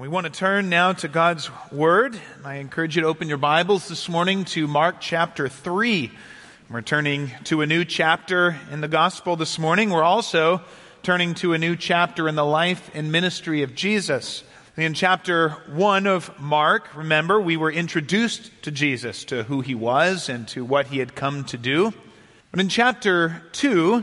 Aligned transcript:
We 0.00 0.08
want 0.08 0.24
to 0.24 0.32
turn 0.32 0.70
now 0.70 0.94
to 0.94 1.08
God's 1.08 1.50
Word. 1.70 2.18
I 2.42 2.54
encourage 2.54 2.96
you 2.96 3.02
to 3.02 3.08
open 3.08 3.28
your 3.28 3.36
Bibles 3.36 3.86
this 3.86 4.08
morning 4.08 4.46
to 4.46 4.66
Mark 4.66 4.96
chapter 4.98 5.46
3. 5.46 6.10
We're 6.70 6.80
turning 6.80 7.32
to 7.44 7.60
a 7.60 7.66
new 7.66 7.84
chapter 7.84 8.58
in 8.70 8.80
the 8.80 8.88
Gospel 8.88 9.36
this 9.36 9.58
morning. 9.58 9.90
We're 9.90 10.02
also 10.02 10.62
turning 11.02 11.34
to 11.34 11.52
a 11.52 11.58
new 11.58 11.76
chapter 11.76 12.28
in 12.28 12.34
the 12.34 12.46
life 12.46 12.90
and 12.94 13.12
ministry 13.12 13.62
of 13.62 13.74
Jesus. 13.74 14.42
In 14.74 14.94
chapter 14.94 15.50
1 15.68 16.06
of 16.06 16.40
Mark, 16.40 16.96
remember, 16.96 17.38
we 17.38 17.58
were 17.58 17.70
introduced 17.70 18.50
to 18.62 18.70
Jesus, 18.70 19.24
to 19.26 19.42
who 19.42 19.60
he 19.60 19.74
was 19.74 20.30
and 20.30 20.48
to 20.48 20.64
what 20.64 20.86
he 20.86 20.98
had 20.98 21.14
come 21.14 21.44
to 21.44 21.58
do. 21.58 21.92
But 22.52 22.60
in 22.60 22.70
chapter 22.70 23.42
2, 23.52 24.02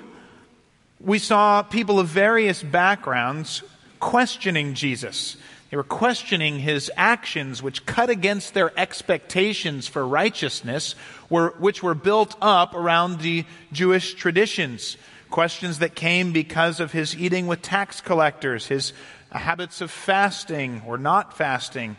we 0.99 1.17
saw 1.17 1.63
people 1.63 1.99
of 1.99 2.05
various 2.05 2.61
backgrounds 2.61 3.63
questioning 3.99 4.75
Jesus. 4.75 5.37
They 5.69 5.77
were 5.77 5.83
questioning 5.83 6.59
his 6.59 6.89
actions, 6.95 7.61
which 7.61 7.85
cut 7.85 8.09
against 8.09 8.53
their 8.53 8.77
expectations 8.79 9.87
for 9.87 10.07
righteousness, 10.07 10.95
which 11.29 11.83
were 11.83 11.95
built 11.95 12.37
up 12.41 12.73
around 12.73 13.19
the 13.19 13.43
Jewish 13.73 14.13
traditions. 14.13 14.95
Questions 15.29 15.79
that 15.79 15.93
came 15.93 16.31
because 16.31 16.79
of 16.79 16.93
his 16.93 17.17
eating 17.17 17.47
with 17.47 17.61
tax 17.61 17.99
collectors, 17.99 18.67
his 18.67 18.93
habits 19.29 19.81
of 19.81 19.91
fasting 19.91 20.81
or 20.87 20.97
not 20.97 21.35
fasting, 21.35 21.97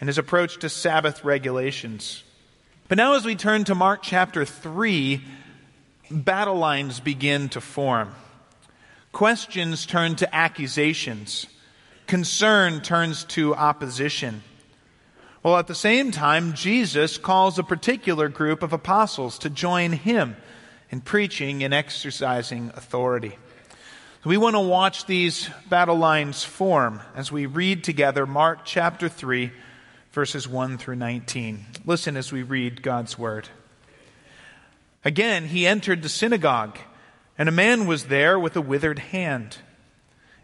and 0.00 0.08
his 0.08 0.18
approach 0.18 0.58
to 0.58 0.68
Sabbath 0.68 1.24
regulations. 1.24 2.22
But 2.86 2.98
now, 2.98 3.14
as 3.14 3.24
we 3.24 3.34
turn 3.34 3.64
to 3.64 3.74
Mark 3.74 4.00
chapter 4.02 4.44
3, 4.44 5.20
battle 6.08 6.54
lines 6.54 7.00
begin 7.00 7.48
to 7.48 7.60
form. 7.60 8.14
Questions 9.10 9.86
turn 9.86 10.14
to 10.16 10.32
accusations 10.32 11.48
concern 12.08 12.80
turns 12.80 13.24
to 13.24 13.54
opposition. 13.54 14.42
Well, 15.42 15.58
at 15.58 15.66
the 15.66 15.74
same 15.74 16.10
time, 16.10 16.54
Jesus 16.54 17.18
calls 17.18 17.58
a 17.58 17.62
particular 17.62 18.28
group 18.28 18.62
of 18.62 18.72
apostles 18.72 19.38
to 19.40 19.50
join 19.50 19.92
him 19.92 20.36
in 20.90 21.02
preaching 21.02 21.62
and 21.62 21.72
exercising 21.72 22.72
authority. 22.74 23.38
We 24.24 24.36
want 24.36 24.56
to 24.56 24.60
watch 24.60 25.06
these 25.06 25.48
battle 25.68 25.96
lines 25.96 26.44
form 26.44 27.00
as 27.14 27.30
we 27.30 27.46
read 27.46 27.84
together 27.84 28.26
Mark 28.26 28.60
chapter 28.64 29.08
3, 29.08 29.52
verses 30.12 30.48
1 30.48 30.78
through 30.78 30.96
19. 30.96 31.64
Listen 31.86 32.16
as 32.16 32.32
we 32.32 32.42
read 32.42 32.82
God's 32.82 33.18
word. 33.18 33.48
Again, 35.04 35.46
he 35.46 35.66
entered 35.66 36.02
the 36.02 36.08
synagogue, 36.08 36.78
and 37.36 37.48
a 37.48 37.52
man 37.52 37.86
was 37.86 38.06
there 38.06 38.38
with 38.38 38.56
a 38.56 38.60
withered 38.60 38.98
hand 38.98 39.58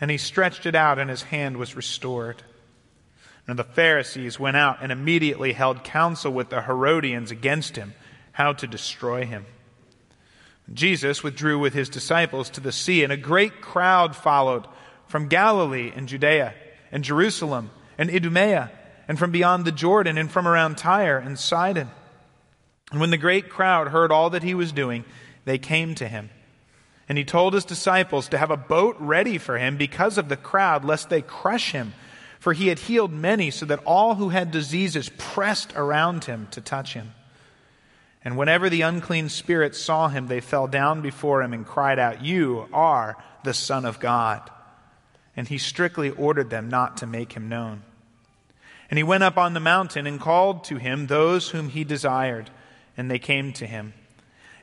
And 0.00 0.10
he 0.10 0.18
stretched 0.18 0.66
it 0.66 0.74
out, 0.74 0.98
and 0.98 1.08
his 1.08 1.22
hand 1.22 1.56
was 1.56 1.76
restored. 1.76 2.42
And 3.46 3.58
the 3.58 3.64
Pharisees 3.64 4.40
went 4.40 4.56
out 4.56 4.78
and 4.80 4.90
immediately 4.90 5.52
held 5.52 5.84
counsel 5.84 6.32
with 6.32 6.48
the 6.48 6.62
Herodians 6.62 7.30
against 7.30 7.76
him, 7.76 7.94
how 8.32 8.52
to 8.54 8.66
destroy 8.66 9.24
him. 9.26 9.46
Jesus 10.72 11.22
withdrew 11.22 11.58
with 11.58 11.74
his 11.74 11.88
disciples 11.88 12.48
to 12.50 12.60
the 12.60 12.72
sea, 12.72 13.04
and 13.04 13.12
a 13.12 13.18
great 13.18 13.60
crowd 13.60 14.16
followed 14.16 14.66
from 15.06 15.28
Galilee 15.28 15.92
and 15.94 16.08
Judea 16.08 16.54
and 16.90 17.04
Jerusalem 17.04 17.70
and 17.98 18.10
Idumea 18.10 18.70
and 19.06 19.18
from 19.18 19.30
beyond 19.30 19.64
the 19.64 19.72
Jordan 19.72 20.16
and 20.16 20.30
from 20.30 20.48
around 20.48 20.78
Tyre 20.78 21.18
and 21.18 21.38
Sidon. 21.38 21.90
And 22.90 23.00
when 23.00 23.10
the 23.10 23.18
great 23.18 23.50
crowd 23.50 23.88
heard 23.88 24.10
all 24.10 24.30
that 24.30 24.42
he 24.42 24.54
was 24.54 24.72
doing, 24.72 25.04
they 25.44 25.58
came 25.58 25.94
to 25.96 26.08
him 26.08 26.30
and 27.08 27.18
he 27.18 27.24
told 27.24 27.54
his 27.54 27.64
disciples 27.64 28.28
to 28.28 28.38
have 28.38 28.50
a 28.50 28.56
boat 28.56 28.96
ready 28.98 29.38
for 29.38 29.58
him 29.58 29.76
because 29.76 30.16
of 30.16 30.28
the 30.28 30.36
crowd, 30.36 30.84
lest 30.84 31.10
they 31.10 31.22
crush 31.22 31.72
him. 31.72 31.92
For 32.38 32.52
he 32.52 32.68
had 32.68 32.78
healed 32.78 33.12
many, 33.12 33.50
so 33.50 33.66
that 33.66 33.84
all 33.84 34.14
who 34.14 34.30
had 34.30 34.50
diseases 34.50 35.10
pressed 35.16 35.72
around 35.76 36.24
him 36.24 36.48
to 36.50 36.60
touch 36.60 36.94
him. 36.94 37.12
And 38.24 38.38
whenever 38.38 38.70
the 38.70 38.82
unclean 38.82 39.28
spirits 39.28 39.78
saw 39.78 40.08
him, 40.08 40.26
they 40.26 40.40
fell 40.40 40.66
down 40.66 41.02
before 41.02 41.42
him 41.42 41.52
and 41.52 41.66
cried 41.66 41.98
out, 41.98 42.24
You 42.24 42.68
are 42.72 43.16
the 43.44 43.54
Son 43.54 43.84
of 43.84 44.00
God. 44.00 44.50
And 45.36 45.46
he 45.48 45.58
strictly 45.58 46.10
ordered 46.10 46.48
them 46.48 46.70
not 46.70 46.98
to 46.98 47.06
make 47.06 47.32
him 47.32 47.48
known. 47.48 47.82
And 48.88 48.98
he 48.98 49.02
went 49.02 49.24
up 49.24 49.36
on 49.36 49.52
the 49.52 49.60
mountain 49.60 50.06
and 50.06 50.20
called 50.20 50.64
to 50.64 50.76
him 50.76 51.06
those 51.06 51.50
whom 51.50 51.68
he 51.68 51.84
desired, 51.84 52.50
and 52.96 53.10
they 53.10 53.18
came 53.18 53.52
to 53.54 53.66
him. 53.66 53.92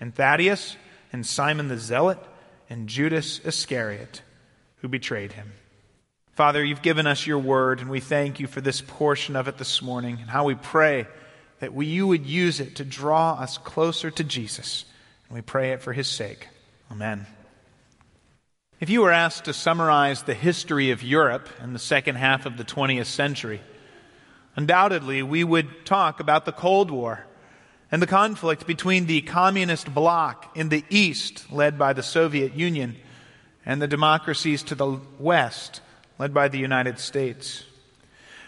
and 0.00 0.14
Thaddeus 0.14 0.76
and 1.12 1.26
Simon 1.26 1.68
the 1.68 1.78
Zealot 1.78 2.18
and 2.68 2.88
Judas 2.88 3.40
Iscariot, 3.44 4.22
who 4.76 4.88
betrayed 4.88 5.32
him. 5.32 5.52
Father, 6.32 6.64
you've 6.64 6.82
given 6.82 7.06
us 7.06 7.26
your 7.26 7.38
word, 7.38 7.80
and 7.80 7.88
we 7.88 8.00
thank 8.00 8.40
you 8.40 8.48
for 8.48 8.60
this 8.60 8.80
portion 8.80 9.36
of 9.36 9.46
it 9.46 9.56
this 9.56 9.80
morning, 9.80 10.18
and 10.20 10.28
how 10.28 10.44
we 10.44 10.56
pray 10.56 11.06
that 11.60 11.72
we, 11.72 11.86
you 11.86 12.06
would 12.08 12.26
use 12.26 12.58
it 12.58 12.76
to 12.76 12.84
draw 12.84 13.34
us 13.34 13.58
closer 13.58 14.10
to 14.10 14.24
Jesus. 14.24 14.84
And 15.28 15.36
we 15.36 15.42
pray 15.42 15.70
it 15.72 15.82
for 15.82 15.92
his 15.92 16.08
sake. 16.08 16.48
Amen. 16.90 17.26
If 18.80 18.90
you 18.90 19.02
were 19.02 19.12
asked 19.12 19.44
to 19.44 19.52
summarize 19.52 20.22
the 20.22 20.34
history 20.34 20.90
of 20.90 21.02
Europe 21.02 21.48
in 21.62 21.72
the 21.72 21.78
second 21.78 22.16
half 22.16 22.44
of 22.44 22.56
the 22.56 22.64
20th 22.64 23.06
century, 23.06 23.62
undoubtedly 24.56 25.22
we 25.22 25.44
would 25.44 25.86
talk 25.86 26.18
about 26.18 26.44
the 26.44 26.52
Cold 26.52 26.90
War 26.90 27.24
and 27.90 28.02
the 28.02 28.06
conflict 28.06 28.66
between 28.66 29.06
the 29.06 29.20
communist 29.20 29.92
bloc 29.92 30.56
in 30.56 30.68
the 30.68 30.84
east, 30.90 31.50
led 31.52 31.78
by 31.78 31.92
the 31.92 32.02
Soviet 32.02 32.54
Union, 32.54 32.96
and 33.66 33.80
the 33.80 33.88
democracies 33.88 34.62
to 34.64 34.74
the 34.74 34.98
west, 35.18 35.80
led 36.18 36.34
by 36.34 36.48
the 36.48 36.58
United 36.58 36.98
States. 36.98 37.64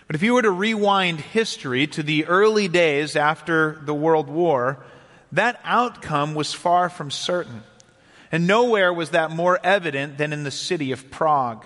But 0.06 0.16
if 0.16 0.22
you 0.22 0.34
were 0.34 0.42
to 0.42 0.50
rewind 0.50 1.20
history 1.20 1.86
to 1.88 2.02
the 2.02 2.26
early 2.26 2.68
days 2.68 3.16
after 3.16 3.80
the 3.84 3.94
World 3.94 4.28
War, 4.28 4.84
that 5.32 5.60
outcome 5.64 6.34
was 6.34 6.52
far 6.52 6.88
from 6.88 7.10
certain. 7.10 7.62
And 8.30 8.46
nowhere 8.46 8.92
was 8.92 9.10
that 9.10 9.30
more 9.30 9.58
evident 9.64 10.18
than 10.18 10.32
in 10.32 10.44
the 10.44 10.50
city 10.50 10.92
of 10.92 11.10
Prague. 11.10 11.64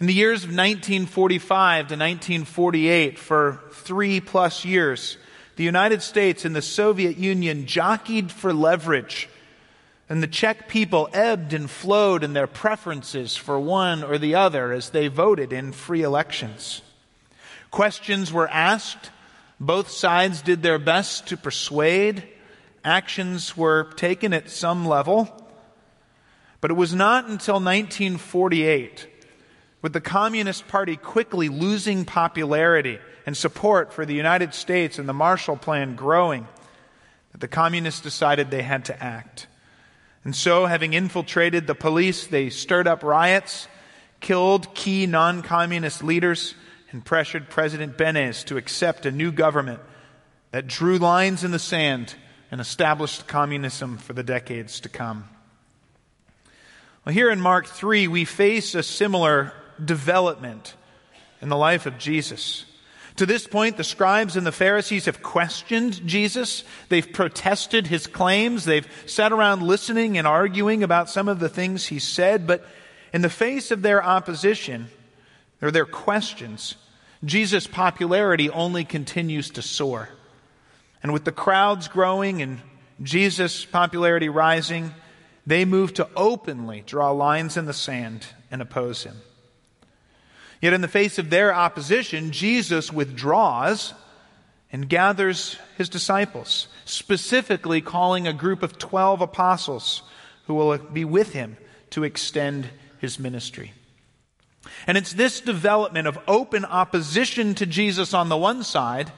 In 0.00 0.06
the 0.06 0.14
years 0.14 0.44
of 0.44 0.50
1945 0.50 1.88
to 1.88 1.94
1948, 1.94 3.18
for 3.18 3.60
three 3.72 4.20
plus 4.20 4.64
years, 4.64 5.16
the 5.58 5.64
United 5.64 6.02
States 6.02 6.44
and 6.44 6.54
the 6.54 6.62
Soviet 6.62 7.16
Union 7.16 7.66
jockeyed 7.66 8.30
for 8.30 8.52
leverage, 8.52 9.28
and 10.08 10.22
the 10.22 10.28
Czech 10.28 10.68
people 10.68 11.08
ebbed 11.12 11.52
and 11.52 11.68
flowed 11.68 12.22
in 12.22 12.32
their 12.32 12.46
preferences 12.46 13.34
for 13.34 13.58
one 13.58 14.04
or 14.04 14.18
the 14.18 14.36
other 14.36 14.72
as 14.72 14.90
they 14.90 15.08
voted 15.08 15.52
in 15.52 15.72
free 15.72 16.04
elections. 16.04 16.80
Questions 17.72 18.32
were 18.32 18.46
asked 18.46 19.10
Both 19.58 19.90
sides 19.90 20.42
did 20.42 20.62
their 20.62 20.78
best 20.78 21.26
to 21.26 21.36
persuade. 21.36 22.22
Actions 22.84 23.56
were 23.56 23.90
taken 23.96 24.32
at 24.32 24.50
some 24.50 24.86
level. 24.86 25.28
But 26.60 26.70
it 26.70 26.74
was 26.74 26.94
not 26.94 27.24
until 27.24 27.54
1948, 27.54 29.08
with 29.80 29.92
the 29.92 30.00
Communist 30.00 30.66
Party 30.68 30.96
quickly 30.96 31.48
losing 31.48 32.04
popularity 32.04 32.98
and 33.26 33.36
support 33.36 33.92
for 33.92 34.04
the 34.04 34.14
United 34.14 34.54
States 34.54 34.98
and 34.98 35.08
the 35.08 35.12
Marshall 35.12 35.56
Plan 35.56 35.94
growing, 35.94 36.48
the 37.38 37.48
communists 37.48 38.00
decided 38.00 38.50
they 38.50 38.62
had 38.62 38.84
to 38.86 39.02
act. 39.02 39.46
And 40.24 40.34
so, 40.34 40.66
having 40.66 40.92
infiltrated 40.92 41.66
the 41.66 41.74
police, 41.74 42.26
they 42.26 42.50
stirred 42.50 42.88
up 42.88 43.02
riots, 43.02 43.68
killed 44.20 44.74
key 44.74 45.06
non 45.06 45.42
communist 45.42 46.02
leaders, 46.02 46.54
and 46.90 47.04
pressured 47.04 47.48
President 47.48 47.96
Beneš 47.96 48.44
to 48.46 48.56
accept 48.56 49.06
a 49.06 49.12
new 49.12 49.30
government 49.30 49.80
that 50.50 50.66
drew 50.66 50.98
lines 50.98 51.44
in 51.44 51.50
the 51.50 51.58
sand 51.58 52.14
and 52.50 52.60
established 52.60 53.26
communism 53.26 53.98
for 53.98 54.14
the 54.14 54.22
decades 54.22 54.80
to 54.80 54.88
come. 54.88 55.28
Well, 57.04 57.14
here 57.14 57.30
in 57.30 57.40
Mark 57.40 57.66
3, 57.66 58.08
we 58.08 58.24
face 58.24 58.74
a 58.74 58.82
similar 58.82 59.52
development 59.84 60.74
in 61.40 61.48
the 61.48 61.56
life 61.56 61.86
of 61.86 61.98
Jesus. 61.98 62.64
To 63.16 63.26
this 63.26 63.46
point, 63.46 63.76
the 63.76 63.84
scribes 63.84 64.36
and 64.36 64.46
the 64.46 64.52
Pharisees 64.52 65.06
have 65.06 65.22
questioned 65.22 66.06
Jesus. 66.06 66.62
They've 66.88 67.12
protested 67.12 67.88
his 67.88 68.06
claims. 68.06 68.64
They've 68.64 68.86
sat 69.06 69.32
around 69.32 69.62
listening 69.62 70.18
and 70.18 70.26
arguing 70.26 70.84
about 70.84 71.10
some 71.10 71.28
of 71.28 71.40
the 71.40 71.48
things 71.48 71.86
he 71.86 71.98
said. 71.98 72.46
But 72.46 72.64
in 73.12 73.22
the 73.22 73.30
face 73.30 73.72
of 73.72 73.82
their 73.82 74.04
opposition, 74.04 74.88
or 75.60 75.70
their 75.70 75.84
questions, 75.84 76.76
Jesus' 77.24 77.66
popularity 77.66 78.48
only 78.50 78.84
continues 78.84 79.50
to 79.50 79.62
soar. 79.62 80.08
And 81.02 81.12
with 81.12 81.24
the 81.24 81.32
crowds 81.32 81.88
growing 81.88 82.42
and 82.42 82.60
Jesus' 83.02 83.64
popularity 83.64 84.28
rising, 84.28 84.94
they 85.46 85.64
move 85.64 85.94
to 85.94 86.08
openly 86.14 86.82
draw 86.86 87.10
lines 87.10 87.56
in 87.56 87.66
the 87.66 87.72
sand 87.72 88.26
and 88.50 88.62
oppose 88.62 89.04
him. 89.04 89.16
Yet, 90.60 90.72
in 90.72 90.80
the 90.80 90.88
face 90.88 91.18
of 91.18 91.30
their 91.30 91.54
opposition, 91.54 92.32
Jesus 92.32 92.92
withdraws 92.92 93.94
and 94.72 94.88
gathers 94.88 95.56
his 95.76 95.88
disciples, 95.88 96.68
specifically 96.84 97.80
calling 97.80 98.26
a 98.26 98.32
group 98.32 98.62
of 98.62 98.78
12 98.78 99.20
apostles 99.20 100.02
who 100.46 100.54
will 100.54 100.78
be 100.78 101.04
with 101.04 101.32
him 101.32 101.56
to 101.90 102.04
extend 102.04 102.68
his 102.98 103.18
ministry. 103.18 103.72
And 104.86 104.98
it's 104.98 105.12
this 105.12 105.40
development 105.40 106.06
of 106.06 106.18
open 106.26 106.64
opposition 106.64 107.54
to 107.54 107.66
Jesus 107.66 108.12
on 108.12 108.28
the 108.28 108.36
one 108.36 108.62
side, 108.64 109.12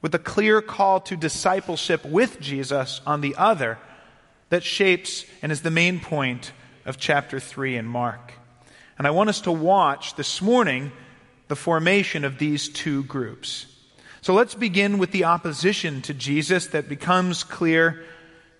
with 0.00 0.14
a 0.14 0.18
clear 0.18 0.62
call 0.62 1.00
to 1.00 1.16
discipleship 1.16 2.04
with 2.04 2.40
Jesus 2.40 3.00
on 3.04 3.20
the 3.20 3.34
other, 3.36 3.78
that 4.50 4.62
shapes 4.62 5.26
and 5.42 5.50
is 5.50 5.62
the 5.62 5.70
main 5.70 6.00
point 6.00 6.52
of 6.86 6.96
chapter 6.96 7.40
3 7.40 7.76
in 7.76 7.84
Mark. 7.84 8.32
And 8.98 9.06
I 9.06 9.10
want 9.10 9.30
us 9.30 9.42
to 9.42 9.52
watch 9.52 10.16
this 10.16 10.42
morning 10.42 10.92
the 11.46 11.56
formation 11.56 12.24
of 12.24 12.38
these 12.38 12.68
two 12.68 13.04
groups. 13.04 13.66
So 14.20 14.34
let's 14.34 14.56
begin 14.56 14.98
with 14.98 15.12
the 15.12 15.24
opposition 15.24 16.02
to 16.02 16.14
Jesus 16.14 16.66
that 16.68 16.88
becomes 16.88 17.44
clear 17.44 18.04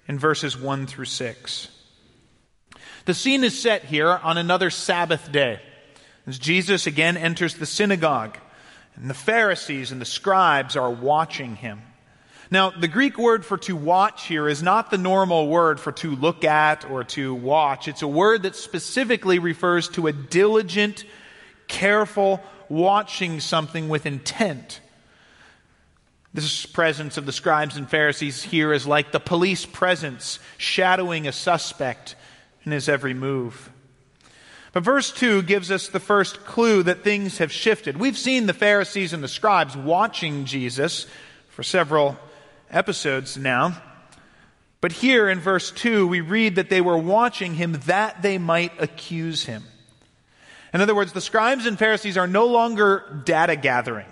in 0.06 0.19
verses 0.19 0.56
1 0.56 0.87
through 0.87 1.06
6. 1.06 1.69
The 3.05 3.14
scene 3.14 3.43
is 3.43 3.61
set 3.61 3.85
here 3.85 4.08
on 4.08 4.38
another 4.38 4.70
Sabbath 4.70 5.31
day 5.32 5.61
as 6.26 6.38
Jesus 6.38 6.87
again 6.87 7.17
enters 7.17 7.55
the 7.55 7.67
synagogue, 7.67 8.38
and 8.96 9.08
the 9.08 9.14
Pharisees 9.14 9.93
and 9.93 10.00
the 10.00 10.05
scribes 10.05 10.76
are 10.76 10.91
watching 10.91 11.56
him. 11.56 11.81
Now, 12.50 12.71
the 12.71 12.89
Greek 12.89 13.19
word 13.19 13.45
for 13.45 13.59
to 13.59 13.77
watch 13.77 14.27
here 14.27 14.49
is 14.49 14.62
not 14.62 14.91
the 14.91 14.97
normal 14.97 15.49
word 15.49 15.79
for 15.79 15.93
to 15.93 16.17
look 16.17 16.45
at 16.45 16.89
or 16.91 17.05
to 17.05 17.35
watch. 17.35 17.89
It's 17.89 18.00
a 18.00 18.09
word 18.09 18.45
that 18.45 18.56
specifically 18.56 19.39
refers 19.39 19.89
to 19.91 20.06
a 20.06 20.12
diligent, 20.12 21.05
careful 21.67 22.43
watching 22.71 23.41
something 23.41 23.91
with 23.91 24.06
intent. 24.06 24.81
This 26.33 26.65
presence 26.65 27.19
of 27.19 27.27
the 27.27 27.33
scribes 27.33 27.77
and 27.77 27.89
Pharisees 27.89 28.43
here 28.43 28.73
is 28.73 28.87
like 28.87 29.12
the 29.12 29.21
police 29.21 29.67
presence 29.67 30.39
shadowing 30.56 31.27
a 31.29 31.33
suspect 31.33 32.17
in 32.65 32.73
his 32.73 32.89
every 32.89 33.15
move. 33.15 33.71
But 34.73 34.85
verse 34.85 35.11
2 35.11 35.43
gives 35.43 35.71
us 35.71 35.89
the 35.89 36.01
first 36.01 36.44
clue 36.47 36.83
that 36.85 37.05
things 37.05 37.39
have 37.39 37.53
shifted. 37.53 37.97
We've 37.99 38.19
seen 38.19 38.47
the 38.47 38.55
Pharisees 38.55 39.12
and 39.12 39.23
the 39.23 39.29
scribes 39.29 39.77
watching 39.77 40.44
Jesus 40.44 41.06
for 41.49 41.62
several 41.62 42.19
episodes 42.70 43.37
now. 43.37 43.81
But 44.81 44.93
here 44.93 45.29
in 45.29 45.41
verse 45.41 45.70
2, 45.73 46.06
we 46.06 46.20
read 46.20 46.56
that 46.56 46.70
they 46.70 46.81
were 46.81 46.99
watching 46.99 47.55
him 47.55 47.73
that 47.87 48.23
they 48.23 48.38
might 48.38 48.81
accuse 48.81 49.44
him. 49.44 49.65
In 50.73 50.81
other 50.81 50.94
words, 50.94 51.12
the 51.12 51.20
scribes 51.20 51.67
and 51.67 51.79
Pharisees 51.79 52.17
are 52.17 52.26
no 52.26 52.47
longer 52.47 53.23
data 53.25 53.56
gathering. 53.56 54.06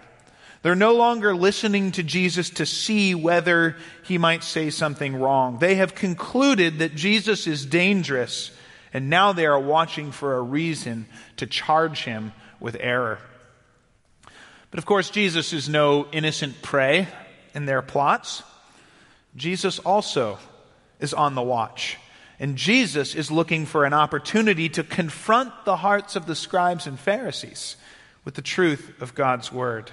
They're 0.62 0.74
no 0.74 0.94
longer 0.94 1.36
listening 1.36 1.92
to 1.92 2.02
Jesus 2.02 2.50
to 2.50 2.66
see 2.66 3.14
whether 3.14 3.76
he 4.02 4.18
might 4.18 4.42
say 4.42 4.70
something 4.70 5.14
wrong. 5.14 5.58
They 5.58 5.76
have 5.76 5.94
concluded 5.94 6.80
that 6.80 6.96
Jesus 6.96 7.46
is 7.46 7.64
dangerous, 7.64 8.50
and 8.92 9.08
now 9.08 9.32
they 9.32 9.46
are 9.46 9.60
watching 9.60 10.10
for 10.10 10.36
a 10.36 10.42
reason 10.42 11.06
to 11.36 11.46
charge 11.46 12.02
him 12.02 12.32
with 12.58 12.76
error. 12.80 13.20
But 14.72 14.78
of 14.78 14.86
course, 14.86 15.10
Jesus 15.10 15.52
is 15.52 15.68
no 15.68 16.08
innocent 16.10 16.62
prey 16.62 17.06
in 17.56 17.64
their 17.64 17.82
plots, 17.82 18.42
Jesus 19.34 19.78
also 19.78 20.38
is 21.00 21.14
on 21.14 21.34
the 21.34 21.42
watch. 21.42 21.96
And 22.38 22.56
Jesus 22.56 23.14
is 23.14 23.30
looking 23.30 23.64
for 23.64 23.86
an 23.86 23.94
opportunity 23.94 24.68
to 24.68 24.84
confront 24.84 25.64
the 25.64 25.76
hearts 25.76 26.16
of 26.16 26.26
the 26.26 26.34
scribes 26.34 26.86
and 26.86 27.00
Pharisees 27.00 27.76
with 28.26 28.34
the 28.34 28.42
truth 28.42 28.92
of 29.00 29.14
God's 29.14 29.50
word. 29.50 29.90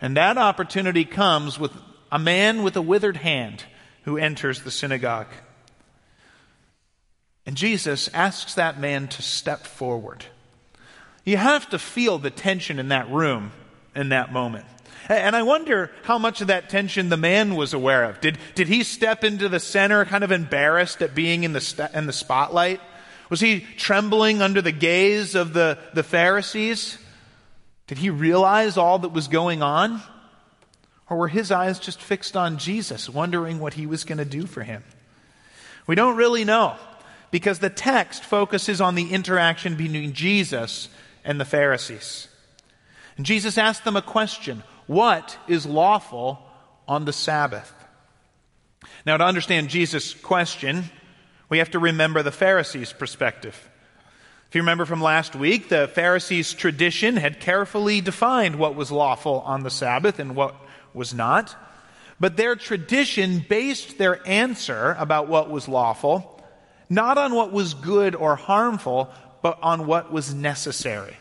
And 0.00 0.16
that 0.16 0.36
opportunity 0.36 1.04
comes 1.04 1.58
with 1.58 1.70
a 2.10 2.18
man 2.18 2.64
with 2.64 2.76
a 2.76 2.82
withered 2.82 3.18
hand 3.18 3.62
who 4.02 4.18
enters 4.18 4.62
the 4.62 4.72
synagogue. 4.72 5.28
And 7.46 7.56
Jesus 7.56 8.08
asks 8.12 8.54
that 8.54 8.80
man 8.80 9.06
to 9.08 9.22
step 9.22 9.66
forward. 9.66 10.24
You 11.24 11.36
have 11.36 11.70
to 11.70 11.78
feel 11.78 12.18
the 12.18 12.30
tension 12.30 12.80
in 12.80 12.88
that 12.88 13.08
room 13.08 13.52
in 13.94 14.08
that 14.08 14.32
moment. 14.32 14.66
And 15.08 15.34
I 15.34 15.42
wonder 15.42 15.90
how 16.04 16.18
much 16.18 16.40
of 16.40 16.46
that 16.46 16.70
tension 16.70 17.08
the 17.08 17.16
man 17.16 17.56
was 17.56 17.74
aware 17.74 18.04
of. 18.04 18.20
Did, 18.20 18.38
did 18.54 18.68
he 18.68 18.84
step 18.84 19.24
into 19.24 19.48
the 19.48 19.60
center 19.60 20.04
kind 20.04 20.24
of 20.24 20.32
embarrassed 20.32 21.02
at 21.02 21.14
being 21.14 21.44
in 21.44 21.52
the, 21.52 21.60
st- 21.60 21.92
in 21.92 22.06
the 22.06 22.12
spotlight? 22.12 22.80
Was 23.28 23.40
he 23.40 23.60
trembling 23.76 24.42
under 24.42 24.62
the 24.62 24.72
gaze 24.72 25.34
of 25.34 25.52
the, 25.54 25.78
the 25.94 26.02
Pharisees? 26.02 26.98
Did 27.86 27.98
he 27.98 28.10
realize 28.10 28.76
all 28.76 29.00
that 29.00 29.12
was 29.12 29.28
going 29.28 29.62
on? 29.62 30.02
Or 31.10 31.16
were 31.16 31.28
his 31.28 31.50
eyes 31.50 31.78
just 31.78 32.00
fixed 32.00 32.36
on 32.36 32.58
Jesus, 32.58 33.08
wondering 33.08 33.58
what 33.58 33.74
he 33.74 33.86
was 33.86 34.04
going 34.04 34.18
to 34.18 34.24
do 34.24 34.46
for 34.46 34.62
him? 34.62 34.84
We 35.86 35.94
don't 35.94 36.16
really 36.16 36.44
know 36.44 36.76
because 37.30 37.58
the 37.58 37.70
text 37.70 38.22
focuses 38.22 38.80
on 38.80 38.94
the 38.94 39.10
interaction 39.10 39.74
between 39.76 40.12
Jesus 40.12 40.88
and 41.24 41.40
the 41.40 41.44
Pharisees. 41.44 42.28
And 43.16 43.26
Jesus 43.26 43.58
asked 43.58 43.84
them 43.84 43.96
a 43.96 44.02
question 44.02 44.62
what 44.86 45.38
is 45.48 45.66
lawful 45.66 46.42
on 46.88 47.04
the 47.04 47.12
Sabbath? 47.12 47.72
Now, 49.06 49.16
to 49.16 49.24
understand 49.24 49.68
Jesus' 49.68 50.14
question, 50.14 50.84
we 51.48 51.58
have 51.58 51.70
to 51.72 51.78
remember 51.78 52.22
the 52.22 52.32
Pharisees' 52.32 52.92
perspective. 52.92 53.68
If 54.48 54.54
you 54.54 54.62
remember 54.62 54.84
from 54.84 55.00
last 55.00 55.34
week, 55.34 55.68
the 55.68 55.88
Pharisees' 55.88 56.52
tradition 56.52 57.16
had 57.16 57.40
carefully 57.40 58.00
defined 58.00 58.56
what 58.56 58.74
was 58.74 58.92
lawful 58.92 59.40
on 59.40 59.62
the 59.62 59.70
Sabbath 59.70 60.18
and 60.18 60.36
what 60.36 60.54
was 60.92 61.14
not. 61.14 61.56
But 62.20 62.36
their 62.36 62.54
tradition 62.54 63.44
based 63.48 63.98
their 63.98 64.26
answer 64.28 64.94
about 64.98 65.28
what 65.28 65.50
was 65.50 65.68
lawful 65.68 66.32
not 66.92 67.16
on 67.16 67.34
what 67.34 67.50
was 67.50 67.72
good 67.72 68.14
or 68.14 68.36
harmful, 68.36 69.10
but 69.40 69.58
on 69.62 69.86
what 69.86 70.12
was 70.12 70.34
necessary. 70.34 71.16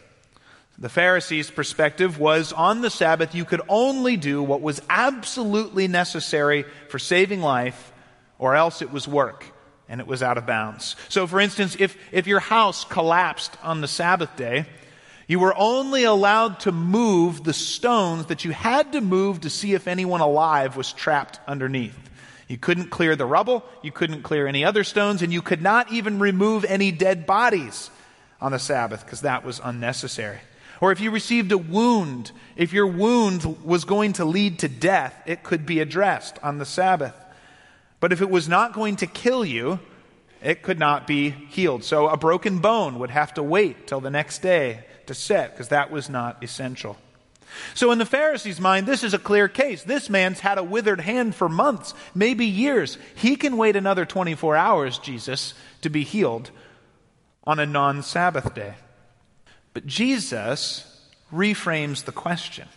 The 0.81 0.89
Pharisees' 0.89 1.51
perspective 1.51 2.17
was 2.17 2.51
on 2.51 2.81
the 2.81 2.89
Sabbath, 2.89 3.35
you 3.35 3.45
could 3.45 3.61
only 3.69 4.17
do 4.17 4.41
what 4.41 4.61
was 4.61 4.81
absolutely 4.89 5.87
necessary 5.87 6.65
for 6.89 6.97
saving 6.97 7.41
life, 7.41 7.93
or 8.39 8.55
else 8.55 8.81
it 8.81 8.91
was 8.91 9.07
work 9.07 9.45
and 9.87 10.01
it 10.01 10.07
was 10.07 10.23
out 10.23 10.39
of 10.39 10.47
bounds. 10.47 10.95
So, 11.07 11.27
for 11.27 11.39
instance, 11.39 11.75
if, 11.77 11.95
if 12.11 12.25
your 12.25 12.39
house 12.39 12.83
collapsed 12.83 13.55
on 13.61 13.81
the 13.81 13.87
Sabbath 13.87 14.35
day, 14.35 14.65
you 15.27 15.37
were 15.39 15.53
only 15.55 16.03
allowed 16.03 16.61
to 16.61 16.71
move 16.71 17.43
the 17.43 17.53
stones 17.53 18.25
that 18.25 18.43
you 18.43 18.49
had 18.49 18.93
to 18.93 19.01
move 19.01 19.41
to 19.41 19.51
see 19.51 19.75
if 19.75 19.87
anyone 19.87 20.21
alive 20.21 20.75
was 20.75 20.91
trapped 20.91 21.39
underneath. 21.47 21.95
You 22.47 22.57
couldn't 22.57 22.89
clear 22.89 23.15
the 23.15 23.27
rubble, 23.27 23.63
you 23.83 23.91
couldn't 23.91 24.23
clear 24.23 24.47
any 24.47 24.65
other 24.65 24.83
stones, 24.83 25.21
and 25.21 25.31
you 25.31 25.43
could 25.43 25.61
not 25.61 25.91
even 25.91 26.17
remove 26.17 26.65
any 26.65 26.91
dead 26.91 27.27
bodies 27.27 27.91
on 28.41 28.51
the 28.51 28.57
Sabbath 28.57 29.05
because 29.05 29.21
that 29.21 29.45
was 29.45 29.61
unnecessary. 29.63 30.39
Or 30.81 30.91
if 30.91 30.99
you 30.99 31.11
received 31.11 31.51
a 31.51 31.57
wound, 31.59 32.31
if 32.55 32.73
your 32.73 32.87
wound 32.87 33.63
was 33.63 33.85
going 33.85 34.13
to 34.13 34.25
lead 34.25 34.59
to 34.59 34.67
death, 34.67 35.13
it 35.27 35.43
could 35.43 35.65
be 35.65 35.79
addressed 35.79 36.39
on 36.41 36.57
the 36.57 36.65
Sabbath. 36.65 37.15
But 37.99 38.11
if 38.11 38.19
it 38.19 38.31
was 38.31 38.49
not 38.49 38.73
going 38.73 38.95
to 38.97 39.07
kill 39.07 39.45
you, 39.45 39.79
it 40.41 40.63
could 40.63 40.79
not 40.79 41.05
be 41.05 41.29
healed. 41.29 41.83
So 41.83 42.07
a 42.07 42.17
broken 42.17 42.59
bone 42.59 42.97
would 42.97 43.11
have 43.11 43.35
to 43.35 43.43
wait 43.43 43.85
till 43.85 44.01
the 44.01 44.09
next 44.09 44.39
day 44.39 44.83
to 45.05 45.13
set 45.13 45.51
because 45.51 45.67
that 45.67 45.91
was 45.91 46.09
not 46.09 46.43
essential. 46.43 46.97
So 47.75 47.91
in 47.91 47.99
the 47.99 48.05
Pharisees' 48.05 48.59
mind, 48.59 48.87
this 48.87 49.03
is 49.03 49.13
a 49.13 49.19
clear 49.19 49.47
case. 49.47 49.83
This 49.83 50.09
man's 50.09 50.39
had 50.39 50.57
a 50.57 50.63
withered 50.63 51.01
hand 51.01 51.35
for 51.35 51.47
months, 51.47 51.93
maybe 52.15 52.45
years. 52.45 52.97
He 53.13 53.35
can 53.35 53.57
wait 53.57 53.75
another 53.75 54.05
24 54.05 54.55
hours, 54.55 54.97
Jesus, 54.97 55.53
to 55.81 55.89
be 55.89 56.03
healed 56.03 56.49
on 57.43 57.59
a 57.59 57.65
non 57.65 58.01
Sabbath 58.01 58.55
day. 58.55 58.75
But 59.73 59.85
Jesus 59.85 60.85
reframes 61.31 62.03
the 62.03 62.11
question. 62.11 62.67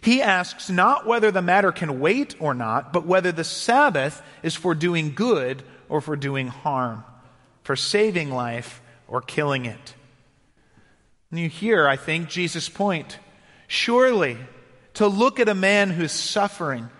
He 0.00 0.20
asks 0.20 0.68
not 0.68 1.06
whether 1.06 1.30
the 1.30 1.42
matter 1.42 1.70
can 1.70 2.00
wait 2.00 2.34
or 2.40 2.54
not, 2.54 2.92
but 2.92 3.06
whether 3.06 3.30
the 3.30 3.44
Sabbath 3.44 4.20
is 4.42 4.54
for 4.54 4.74
doing 4.74 5.14
good 5.14 5.62
or 5.88 6.00
for 6.00 6.16
doing 6.16 6.48
harm, 6.48 7.04
for 7.62 7.76
saving 7.76 8.30
life 8.30 8.82
or 9.06 9.20
killing 9.20 9.64
it. 9.64 9.94
And 11.30 11.38
you 11.38 11.48
hear, 11.48 11.88
I 11.88 11.96
think, 11.96 12.28
Jesus' 12.28 12.68
point. 12.68 13.18
Surely, 13.68 14.36
to 14.94 15.06
look 15.06 15.40
at 15.40 15.48
a 15.48 15.54
man 15.54 15.90
who's 15.90 16.12
suffering 16.12 16.90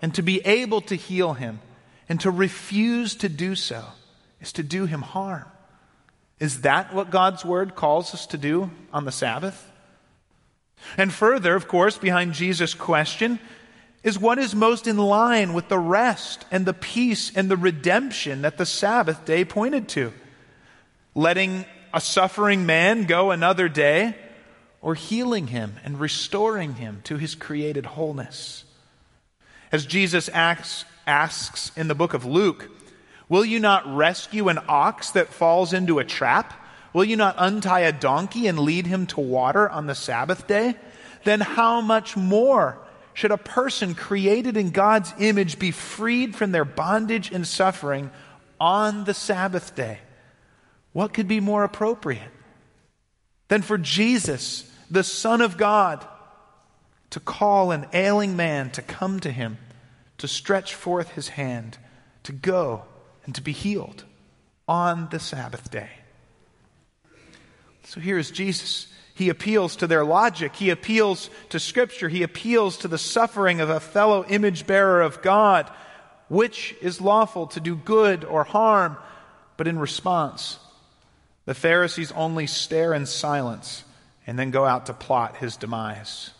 and 0.00 0.14
to 0.14 0.22
be 0.22 0.40
able 0.40 0.80
to 0.82 0.96
heal 0.96 1.34
him 1.34 1.60
and 2.08 2.20
to 2.20 2.30
refuse 2.30 3.14
to 3.16 3.28
do 3.28 3.54
so 3.54 3.84
is 4.40 4.52
to 4.54 4.62
do 4.62 4.86
him 4.86 5.02
harm. 5.02 5.44
Is 6.38 6.62
that 6.62 6.92
what 6.94 7.10
God's 7.10 7.44
word 7.44 7.74
calls 7.74 8.12
us 8.12 8.26
to 8.28 8.38
do 8.38 8.70
on 8.92 9.04
the 9.04 9.12
Sabbath? 9.12 9.70
And 10.96 11.12
further, 11.12 11.54
of 11.54 11.68
course, 11.68 11.96
behind 11.96 12.34
Jesus' 12.34 12.74
question 12.74 13.40
is 14.02 14.18
what 14.18 14.38
is 14.38 14.54
most 14.54 14.86
in 14.86 14.98
line 14.98 15.54
with 15.54 15.68
the 15.68 15.78
rest 15.78 16.44
and 16.50 16.66
the 16.66 16.74
peace 16.74 17.34
and 17.34 17.50
the 17.50 17.56
redemption 17.56 18.42
that 18.42 18.58
the 18.58 18.66
Sabbath 18.66 19.24
day 19.24 19.44
pointed 19.44 19.88
to. 19.88 20.12
Letting 21.14 21.64
a 21.94 22.00
suffering 22.00 22.66
man 22.66 23.04
go 23.04 23.30
another 23.30 23.68
day, 23.68 24.14
or 24.82 24.94
healing 24.94 25.48
him 25.48 25.74
and 25.82 25.98
restoring 25.98 26.74
him 26.74 27.00
to 27.02 27.16
his 27.16 27.34
created 27.34 27.86
wholeness. 27.86 28.64
As 29.72 29.84
Jesus 29.84 30.28
asks, 30.28 30.84
asks 31.06 31.72
in 31.76 31.88
the 31.88 31.94
book 31.94 32.14
of 32.14 32.24
Luke, 32.24 32.70
Will 33.28 33.44
you 33.44 33.58
not 33.58 33.86
rescue 33.94 34.48
an 34.48 34.60
ox 34.68 35.10
that 35.10 35.32
falls 35.32 35.72
into 35.72 35.98
a 35.98 36.04
trap? 36.04 36.54
Will 36.92 37.04
you 37.04 37.16
not 37.16 37.34
untie 37.38 37.80
a 37.80 37.92
donkey 37.92 38.46
and 38.46 38.58
lead 38.58 38.86
him 38.86 39.06
to 39.08 39.20
water 39.20 39.68
on 39.68 39.86
the 39.86 39.94
Sabbath 39.94 40.46
day? 40.46 40.76
Then 41.24 41.40
how 41.40 41.80
much 41.80 42.16
more 42.16 42.78
should 43.14 43.32
a 43.32 43.36
person 43.36 43.94
created 43.94 44.56
in 44.56 44.70
God's 44.70 45.12
image 45.18 45.58
be 45.58 45.72
freed 45.72 46.36
from 46.36 46.52
their 46.52 46.64
bondage 46.64 47.32
and 47.32 47.46
suffering 47.46 48.10
on 48.60 49.04
the 49.04 49.14
Sabbath 49.14 49.74
day? 49.74 49.98
What 50.92 51.12
could 51.12 51.26
be 51.26 51.40
more 51.40 51.64
appropriate 51.64 52.30
than 53.48 53.62
for 53.62 53.76
Jesus, 53.76 54.70
the 54.90 55.02
Son 55.02 55.40
of 55.40 55.56
God, 55.56 56.06
to 57.10 57.20
call 57.20 57.72
an 57.72 57.86
ailing 57.92 58.36
man 58.36 58.70
to 58.70 58.82
come 58.82 59.18
to 59.20 59.30
him, 59.30 59.58
to 60.18 60.28
stretch 60.28 60.74
forth 60.74 61.10
his 61.10 61.28
hand, 61.28 61.76
to 62.22 62.32
go 62.32 62.84
and 63.26 63.34
to 63.34 63.42
be 63.42 63.52
healed 63.52 64.04
on 64.66 65.08
the 65.10 65.20
Sabbath 65.20 65.70
day. 65.70 65.90
So 67.84 68.00
here 68.00 68.18
is 68.18 68.30
Jesus. 68.30 68.86
He 69.14 69.28
appeals 69.28 69.76
to 69.76 69.86
their 69.86 70.04
logic. 70.04 70.56
He 70.56 70.70
appeals 70.70 71.30
to 71.50 71.60
Scripture. 71.60 72.08
He 72.08 72.22
appeals 72.22 72.78
to 72.78 72.88
the 72.88 72.98
suffering 72.98 73.60
of 73.60 73.70
a 73.70 73.80
fellow 73.80 74.24
image 74.24 74.66
bearer 74.66 75.02
of 75.02 75.22
God. 75.22 75.70
Which 76.28 76.74
is 76.82 77.00
lawful 77.00 77.46
to 77.48 77.60
do 77.60 77.76
good 77.76 78.24
or 78.24 78.44
harm? 78.44 78.96
But 79.56 79.68
in 79.68 79.78
response, 79.78 80.58
the 81.44 81.54
Pharisees 81.54 82.12
only 82.12 82.46
stare 82.46 82.92
in 82.92 83.06
silence 83.06 83.84
and 84.26 84.38
then 84.38 84.50
go 84.50 84.64
out 84.64 84.86
to 84.86 84.92
plot 84.92 85.36
his 85.36 85.56
demise. 85.56 86.30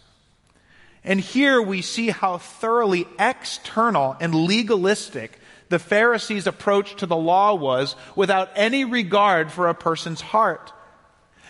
And 1.04 1.20
here 1.20 1.62
we 1.62 1.82
see 1.82 2.10
how 2.10 2.38
thoroughly 2.38 3.06
external 3.18 4.16
and 4.20 4.34
legalistic 4.34 5.38
the 5.68 5.78
Pharisees' 5.78 6.46
approach 6.46 6.96
to 6.96 7.06
the 7.06 7.16
law 7.16 7.54
was 7.54 7.96
without 8.14 8.50
any 8.54 8.84
regard 8.84 9.50
for 9.50 9.68
a 9.68 9.74
person's 9.74 10.20
heart. 10.20 10.72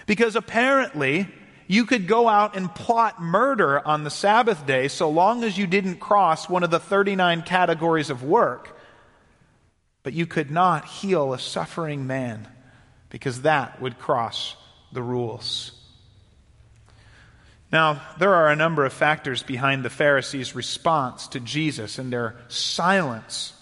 Because 0.06 0.36
apparently, 0.36 1.28
you 1.66 1.84
could 1.84 2.06
go 2.06 2.28
out 2.28 2.56
and 2.56 2.74
plot 2.74 3.20
murder 3.20 3.86
on 3.86 4.04
the 4.04 4.10
Sabbath 4.10 4.66
day 4.66 4.88
so 4.88 5.10
long 5.10 5.44
as 5.44 5.58
you 5.58 5.66
didn't 5.66 5.96
cross 5.96 6.48
one 6.48 6.62
of 6.62 6.70
the 6.70 6.80
39 6.80 7.42
categories 7.42 8.10
of 8.10 8.22
work. 8.22 8.78
But 10.02 10.12
you 10.12 10.26
could 10.26 10.50
not 10.50 10.84
heal 10.84 11.32
a 11.32 11.38
suffering 11.38 12.06
man 12.06 12.48
because 13.10 13.42
that 13.42 13.82
would 13.82 13.98
cross 13.98 14.54
the 14.92 15.02
rules. 15.02 15.72
Now, 17.72 18.00
there 18.18 18.34
are 18.34 18.48
a 18.48 18.56
number 18.56 18.84
of 18.84 18.92
factors 18.92 19.42
behind 19.42 19.84
the 19.84 19.90
Pharisees' 19.90 20.54
response 20.54 21.26
to 21.28 21.40
Jesus 21.40 21.98
and 21.98 22.12
their 22.12 22.36
silence 22.48 23.52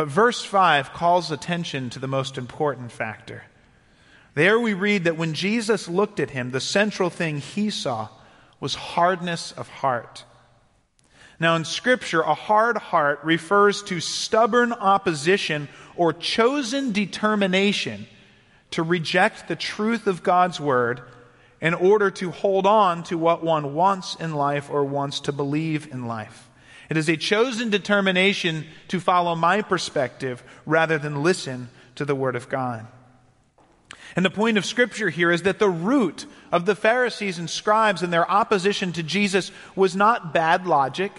but 0.00 0.08
verse 0.08 0.42
5 0.42 0.94
calls 0.94 1.30
attention 1.30 1.90
to 1.90 1.98
the 1.98 2.08
most 2.08 2.38
important 2.38 2.90
factor. 2.90 3.42
There 4.32 4.58
we 4.58 4.72
read 4.72 5.04
that 5.04 5.18
when 5.18 5.34
Jesus 5.34 5.88
looked 5.88 6.20
at 6.20 6.30
him, 6.30 6.52
the 6.52 6.58
central 6.58 7.10
thing 7.10 7.36
he 7.36 7.68
saw 7.68 8.08
was 8.60 8.74
hardness 8.74 9.52
of 9.52 9.68
heart. 9.68 10.24
Now, 11.38 11.54
in 11.54 11.66
Scripture, 11.66 12.22
a 12.22 12.32
hard 12.32 12.78
heart 12.78 13.20
refers 13.24 13.82
to 13.82 14.00
stubborn 14.00 14.72
opposition 14.72 15.68
or 15.96 16.14
chosen 16.14 16.92
determination 16.92 18.06
to 18.70 18.82
reject 18.82 19.48
the 19.48 19.54
truth 19.54 20.06
of 20.06 20.22
God's 20.22 20.58
Word 20.58 21.02
in 21.60 21.74
order 21.74 22.10
to 22.12 22.30
hold 22.30 22.64
on 22.64 23.02
to 23.02 23.18
what 23.18 23.44
one 23.44 23.74
wants 23.74 24.14
in 24.14 24.32
life 24.32 24.70
or 24.70 24.82
wants 24.82 25.20
to 25.20 25.32
believe 25.32 25.92
in 25.92 26.06
life. 26.06 26.49
It 26.90 26.96
is 26.96 27.08
a 27.08 27.16
chosen 27.16 27.70
determination 27.70 28.66
to 28.88 28.98
follow 28.98 29.36
my 29.36 29.62
perspective 29.62 30.42
rather 30.66 30.98
than 30.98 31.22
listen 31.22 31.70
to 31.94 32.04
the 32.04 32.16
Word 32.16 32.34
of 32.34 32.48
God. 32.48 32.86
And 34.16 34.24
the 34.24 34.30
point 34.30 34.58
of 34.58 34.66
Scripture 34.66 35.08
here 35.08 35.30
is 35.30 35.42
that 35.42 35.60
the 35.60 35.70
root 35.70 36.26
of 36.50 36.66
the 36.66 36.74
Pharisees 36.74 37.38
and 37.38 37.48
scribes 37.48 38.02
and 38.02 38.12
their 38.12 38.28
opposition 38.28 38.92
to 38.94 39.04
Jesus 39.04 39.52
was 39.76 39.94
not 39.94 40.34
bad 40.34 40.66
logic. 40.66 41.12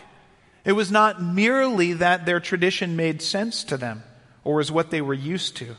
It 0.65 0.73
was 0.73 0.91
not 0.91 1.23
merely 1.23 1.93
that 1.93 2.25
their 2.25 2.41
tradition 2.41 2.97
made 2.97 3.21
sense 3.21 3.63
to 3.65 3.77
them 3.77 4.03
or 4.43 4.55
was 4.55 4.73
what 4.73 4.91
they 4.91 5.01
were 5.01 5.13
used 5.13 5.55
to. 5.57 5.77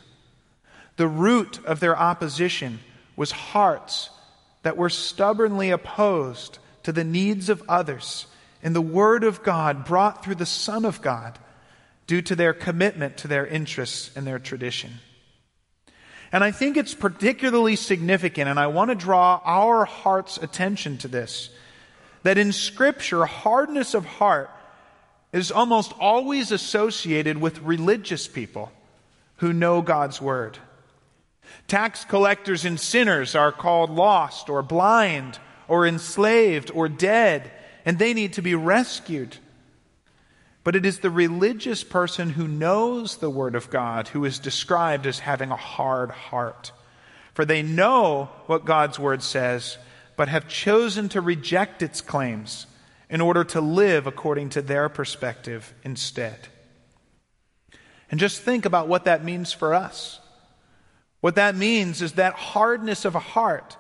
The 0.97 1.07
root 1.07 1.63
of 1.67 1.81
their 1.81 1.99
opposition 1.99 2.81
was 3.15 3.31
hearts 3.31 4.09
that 4.63 4.79
were 4.79 4.89
stubbornly 4.89 5.71
opposed 5.71 6.59
to 6.85 6.93
the 6.93 7.05
needs 7.05 7.51
of 7.51 7.63
others 7.69 8.27
in 8.63 8.73
the 8.73 8.81
Word 8.81 9.25
of 9.25 9.43
God 9.43 9.85
brought 9.85 10.25
through 10.25 10.37
the 10.37 10.47
Son 10.47 10.85
of 10.85 11.03
God 11.03 11.39
due 12.07 12.23
to 12.23 12.37
their 12.37 12.53
commitment 12.53 13.17
to 13.19 13.29
their 13.29 13.47
interests 13.47 14.11
and 14.17 14.27
their 14.27 14.39
tradition. 14.39 14.93
And 16.31 16.43
I 16.43 16.51
think 16.51 16.77
it's 16.77 16.95
particularly 16.95 17.77
significant, 17.77 18.49
and 18.49 18.59
I 18.59 18.69
want 18.69 18.91
to 18.91 18.95
draw 18.95 19.41
our 19.45 19.85
heart's 19.85 20.39
attention 20.39 20.97
to 20.99 21.09
this, 21.09 21.51
that 22.23 22.39
in 22.39 22.53
Scripture, 22.53 23.27
hardness 23.27 23.95
of 23.95 24.07
heart 24.07 24.51
is 25.33 25.51
almost 25.51 25.93
always 25.99 26.53
associated 26.53 27.39
with 27.39 27.61
religious 27.61 28.29
people 28.29 28.73
who 29.37 29.53
know 29.53 29.83
God's 29.83 30.23
Word. 30.23 30.59
Tax 31.69 32.05
collectors 32.05 32.65
and 32.65 32.79
sinners 32.79 33.35
are 33.35 33.53
called 33.53 33.91
lost 33.91 34.49
or 34.49 34.63
blind 34.63 35.39
or 35.69 35.87
enslaved 35.87 36.71
or 36.73 36.89
dead 36.89 37.51
and 37.85 37.99
they 37.99 38.15
need 38.15 38.35
to 38.35 38.43
be 38.43 38.55
rescued. 38.55 39.37
But 40.65 40.77
it 40.77 40.87
is 40.87 41.01
the 41.01 41.11
religious 41.11 41.83
person 41.83 42.31
who 42.31 42.47
knows 42.47 43.17
the 43.17 43.31
Word 43.31 43.55
of 43.55 43.71
God 43.71 44.09
who 44.09 44.25
is 44.25 44.39
described 44.39 45.07
as 45.07 45.19
having 45.19 45.51
a 45.51 45.57
hard 45.57 46.11
heart. 46.11 46.73
For 47.35 47.45
they 47.45 47.63
know 47.63 48.31
what 48.47 48.65
God's 48.65 48.99
Word 48.99 49.23
says, 49.23 49.79
but 50.17 50.29
have 50.29 50.47
chosen 50.47 51.09
to 51.11 51.21
reject 51.21 51.83
its 51.83 52.01
claims 52.01 52.67
in 53.11 53.21
order 53.21 53.43
to 53.45 53.61
live 53.61 54.07
according 54.07 54.51
to 54.51 54.63
their 54.63 54.89
perspective 54.89 55.75
instead. 55.83 56.39
And 58.11 58.21
just 58.21 58.43
think 58.43 58.65
about 58.65 58.89
what 58.89 59.07
that 59.07 59.25
means 59.25 59.53
for 59.53 59.75
us. 59.75 60.21
What 61.21 61.35
that 61.37 61.57
means 61.57 62.03
is 62.03 62.13
that 62.13 62.35
hardness 62.35 63.05
of 63.05 63.15
a 63.15 63.21
heart 63.21 63.77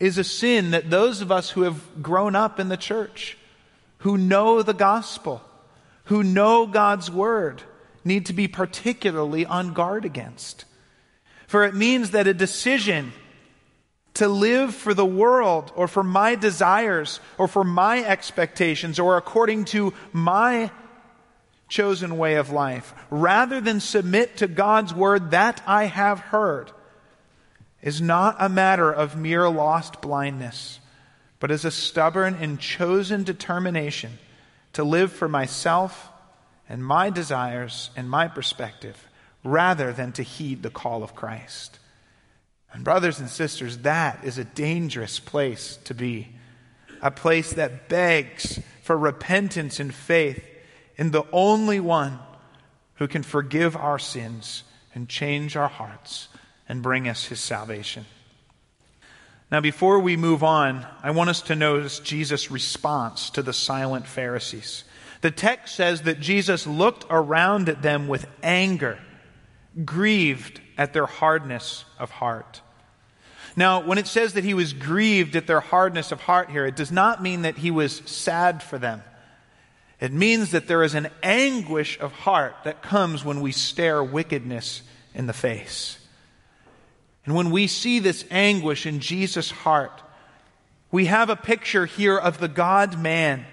is 0.00 0.18
a 0.18 0.24
sin 0.24 0.72
that 0.72 0.90
those 0.90 1.20
of 1.20 1.32
us 1.32 1.50
who 1.50 1.62
have 1.62 2.02
grown 2.02 2.36
up 2.36 2.60
in 2.60 2.68
the 2.68 2.76
church, 2.76 3.37
who 3.98 4.16
know 4.16 4.62
the 4.62 4.74
gospel, 4.74 5.42
who 6.04 6.22
know 6.22 6.66
God's 6.66 7.10
word, 7.10 7.62
need 8.04 8.26
to 8.26 8.32
be 8.32 8.48
particularly 8.48 9.44
on 9.44 9.72
guard 9.72 10.04
against. 10.04 10.64
For 11.46 11.64
it 11.64 11.74
means 11.74 12.10
that 12.10 12.26
a 12.26 12.34
decision 12.34 13.12
to 14.14 14.28
live 14.28 14.74
for 14.74 14.94
the 14.94 15.06
world 15.06 15.72
or 15.76 15.86
for 15.86 16.02
my 16.02 16.34
desires 16.34 17.20
or 17.38 17.46
for 17.46 17.64
my 17.64 18.04
expectations 18.04 18.98
or 18.98 19.16
according 19.16 19.64
to 19.64 19.94
my 20.12 20.70
chosen 21.68 22.16
way 22.16 22.34
of 22.36 22.50
life, 22.50 22.94
rather 23.10 23.60
than 23.60 23.78
submit 23.78 24.38
to 24.38 24.48
God's 24.48 24.94
word 24.94 25.30
that 25.32 25.62
I 25.66 25.84
have 25.84 26.18
heard, 26.18 26.72
is 27.82 28.00
not 28.00 28.36
a 28.38 28.48
matter 28.48 28.90
of 28.90 29.16
mere 29.16 29.48
lost 29.48 30.00
blindness, 30.00 30.80
but 31.40 31.50
as 31.50 31.64
a 31.64 31.70
stubborn 31.70 32.36
and 32.40 32.60
chosen 32.60 33.22
determination 33.22 34.18
to 34.72 34.84
live 34.84 35.12
for 35.12 35.28
myself 35.28 36.08
and 36.68 36.84
my 36.84 37.10
desires 37.10 37.90
and 37.96 38.10
my 38.10 38.28
perspective, 38.28 39.08
rather 39.44 39.92
than 39.92 40.12
to 40.12 40.22
heed 40.22 40.62
the 40.62 40.70
call 40.70 41.02
of 41.02 41.14
Christ. 41.14 41.78
And, 42.72 42.84
brothers 42.84 43.18
and 43.18 43.30
sisters, 43.30 43.78
that 43.78 44.24
is 44.24 44.36
a 44.36 44.44
dangerous 44.44 45.18
place 45.18 45.78
to 45.84 45.94
be. 45.94 46.28
A 47.00 47.10
place 47.10 47.52
that 47.54 47.88
begs 47.88 48.60
for 48.82 48.98
repentance 48.98 49.80
and 49.80 49.94
faith 49.94 50.44
in 50.96 51.12
the 51.12 51.24
only 51.32 51.80
one 51.80 52.18
who 52.94 53.08
can 53.08 53.22
forgive 53.22 53.76
our 53.76 53.98
sins 53.98 54.64
and 54.94 55.08
change 55.08 55.56
our 55.56 55.68
hearts 55.68 56.28
and 56.68 56.82
bring 56.82 57.08
us 57.08 57.26
his 57.26 57.40
salvation. 57.40 58.04
Now, 59.50 59.60
before 59.60 59.98
we 60.00 60.16
move 60.16 60.44
on, 60.44 60.86
I 61.02 61.10
want 61.10 61.30
us 61.30 61.40
to 61.42 61.56
notice 61.56 62.00
Jesus' 62.00 62.50
response 62.50 63.30
to 63.30 63.42
the 63.42 63.54
silent 63.54 64.06
Pharisees. 64.06 64.84
The 65.22 65.30
text 65.30 65.74
says 65.74 66.02
that 66.02 66.20
Jesus 66.20 66.66
looked 66.66 67.06
around 67.08 67.68
at 67.68 67.82
them 67.82 68.08
with 68.08 68.26
anger, 68.42 68.98
grieved 69.84 70.60
at 70.76 70.92
their 70.92 71.06
hardness 71.06 71.86
of 71.98 72.10
heart. 72.10 72.60
Now, 73.56 73.80
when 73.80 73.98
it 73.98 74.06
says 74.06 74.34
that 74.34 74.44
he 74.44 74.54
was 74.54 74.72
grieved 74.72 75.34
at 75.34 75.46
their 75.46 75.60
hardness 75.60 76.12
of 76.12 76.20
heart 76.20 76.50
here, 76.50 76.66
it 76.66 76.76
does 76.76 76.92
not 76.92 77.22
mean 77.22 77.42
that 77.42 77.56
he 77.56 77.70
was 77.70 78.02
sad 78.04 78.62
for 78.62 78.78
them. 78.78 79.02
It 79.98 80.12
means 80.12 80.52
that 80.52 80.68
there 80.68 80.84
is 80.84 80.94
an 80.94 81.08
anguish 81.22 81.98
of 81.98 82.12
heart 82.12 82.54
that 82.64 82.82
comes 82.82 83.24
when 83.24 83.40
we 83.40 83.50
stare 83.50 84.04
wickedness 84.04 84.82
in 85.14 85.26
the 85.26 85.32
face. 85.32 85.97
And 87.28 87.36
when 87.36 87.50
we 87.50 87.66
see 87.66 87.98
this 87.98 88.24
anguish 88.30 88.86
in 88.86 89.00
Jesus' 89.00 89.50
heart, 89.50 90.00
we 90.90 91.04
have 91.04 91.28
a 91.28 91.36
picture 91.36 91.84
here 91.84 92.16
of 92.16 92.38
the 92.38 92.48
God 92.48 92.98
man, 92.98 93.44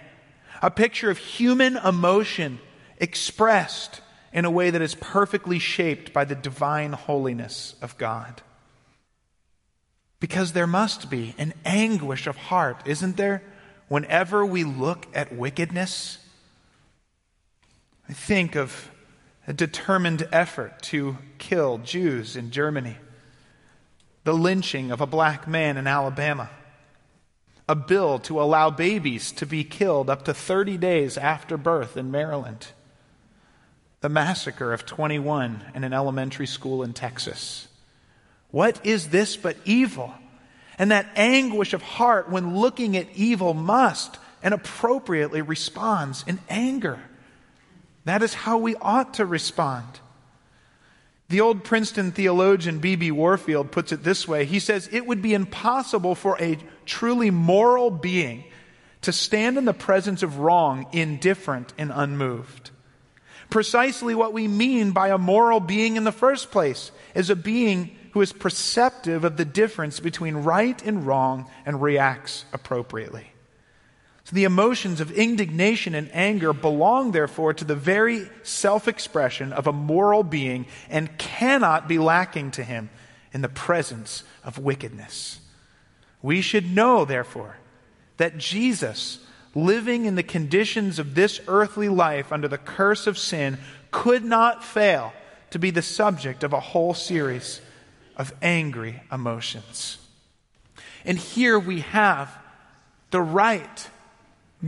a 0.62 0.72
picture 0.72 1.10
of 1.10 1.18
human 1.18 1.76
emotion 1.76 2.60
expressed 3.00 4.00
in 4.32 4.46
a 4.46 4.50
way 4.50 4.70
that 4.70 4.82
is 4.82 4.96
perfectly 4.96 5.60
shaped 5.60 6.14
by 6.14 6.24
the 6.24 6.36
divine 6.36 6.94
holiness 6.94 7.76
of 7.82 7.98
God. 7.98 8.42
Because 10.22 10.54
there 10.54 10.68
must 10.68 11.10
be 11.10 11.36
an 11.38 11.54
anguish 11.66 12.28
of 12.28 12.38
heart, 12.38 12.82
isn't 12.86 13.18
there, 13.18 13.44
whenever 13.90 14.46
we 14.46 14.64
look 14.64 15.06
at 15.14 15.36
wickedness? 15.36 16.20
I 18.08 18.14
think 18.14 18.56
of 18.56 18.90
a 19.46 19.52
determined 19.52 20.30
effort 20.32 20.82
to 20.84 21.18
kill 21.40 21.80
Jews 21.80 22.38
in 22.38 22.52
Germany, 22.52 22.96
the 24.26 24.34
lynching 24.34 24.92
of 24.92 25.00
a 25.00 25.08
black 25.08 25.48
man 25.48 25.78
in 25.78 25.88
Alabama, 25.88 26.50
a 27.70 27.76
bill 27.76 28.20
to 28.20 28.42
allow 28.42 28.70
babies 28.70 29.32
to 29.32 29.46
be 29.46 29.64
killed 29.64 30.10
up 30.10 30.26
to 30.26 30.34
30 30.34 30.78
days 30.78 31.18
after 31.18 31.58
birth 31.58 31.96
in 31.96 32.12
Maryland, 32.12 32.68
the 34.02 34.10
massacre 34.10 34.74
of 34.74 34.86
21 34.86 35.64
in 35.74 35.84
an 35.84 35.94
elementary 35.94 36.48
school 36.48 36.84
in 36.84 36.92
Texas. 36.92 37.68
What 38.50 38.84
is 38.84 39.10
this 39.10 39.38
but 39.38 39.58
evil? 39.64 40.14
And 40.78 40.92
that 40.92 41.08
anguish 41.16 41.74
of 41.74 41.82
heart 41.82 42.30
when 42.30 42.58
looking 42.58 42.98
at 42.98 43.08
evil 43.16 43.54
must 43.54 44.18
and 44.42 44.54
appropriately 44.54 45.42
responds 45.42 46.24
in 46.28 46.40
anger. 46.50 47.00
That 48.06 48.24
is 48.24 48.34
how 48.34 48.58
we 48.58 48.76
ought 48.76 49.16
to 49.16 49.26
respond. 49.26 50.00
The 51.30 51.42
old 51.42 51.64
Princeton 51.64 52.12
theologian 52.12 52.80
B.B. 52.80 53.12
Warfield 53.12 53.72
puts 53.72 53.92
it 53.92 54.04
this 54.04 54.28
way 54.28 54.46
He 54.46 54.60
says, 54.60 54.90
It 54.92 55.06
would 55.06 55.22
be 55.22 55.34
impossible 55.34 56.16
for 56.16 56.38
a 56.40 56.58
truly 56.86 57.32
moral 57.32 57.90
being 57.90 58.44
to 59.02 59.12
stand 59.12 59.58
in 59.58 59.66
the 59.66 59.74
presence 59.74 60.24
of 60.24 60.40
wrong 60.40 60.88
indifferent 60.92 61.74
and 61.78 61.92
unmoved. 61.94 62.72
Precisely 63.50 64.16
what 64.16 64.34
we 64.34 64.48
mean 64.48 64.92
by 64.92 65.10
a 65.10 65.18
moral 65.18 65.60
being 65.60 65.96
in 65.96 66.04
the 66.04 66.12
first 66.12 66.52
place 66.52 66.92
is 67.14 67.30
a 67.30 67.36
being 67.36 67.96
who 68.14 68.22
is 68.22 68.34
perceptive 68.34 69.24
of 69.24 69.38
the 69.38 69.46
difference 69.46 70.00
between 70.00 70.36
right 70.38 70.82
and 70.84 71.06
wrong 71.06 71.50
and 71.66 71.82
reacts 71.82 72.46
appropriately. 72.54 73.32
So 74.26 74.36
the 74.36 74.44
emotions 74.44 75.02
of 75.02 75.12
indignation 75.12 75.94
and 75.94 76.10
anger 76.12 76.52
belong, 76.52 77.12
therefore, 77.12 77.54
to 77.54 77.64
the 77.64 77.76
very 77.76 78.28
self 78.42 78.88
expression 78.88 79.54
of 79.54 79.68
a 79.68 79.72
moral 79.72 80.24
being 80.24 80.66
and 80.90 81.16
cannot 81.20 81.88
be 81.88 82.00
lacking 82.00 82.52
to 82.52 82.64
him 82.64 82.90
in 83.34 83.42
the 83.42 83.50
presence 83.50 84.24
of 84.44 84.58
wickedness. 84.58 85.40
We 86.24 86.42
should 86.42 86.74
know, 86.74 87.06
therefore, 87.06 87.58
that 88.18 88.40
Jesus, 88.40 89.20
living 89.54 90.06
in 90.06 90.16
the 90.16 90.24
conditions 90.24 90.98
of 90.98 91.14
this 91.14 91.40
earthly 91.48 91.88
life 91.88 92.32
under 92.32 92.48
the 92.48 92.58
curse 92.58 93.06
of 93.06 93.20
sin, 93.20 93.60
could 93.92 94.26
not 94.26 94.64
fail 94.64 95.14
to 95.52 95.60
be 95.60 95.70
the 95.70 95.84
subject 95.84 96.44
of 96.44 96.52
a 96.52 96.60
whole 96.60 96.96
series 96.96 97.62
of 98.18 98.34
angry 98.42 99.04
emotions. 99.12 100.00
And 101.06 101.20
here 101.20 101.60
we 101.60 101.82
have 101.82 102.36
the 103.12 103.22
right 103.22 103.88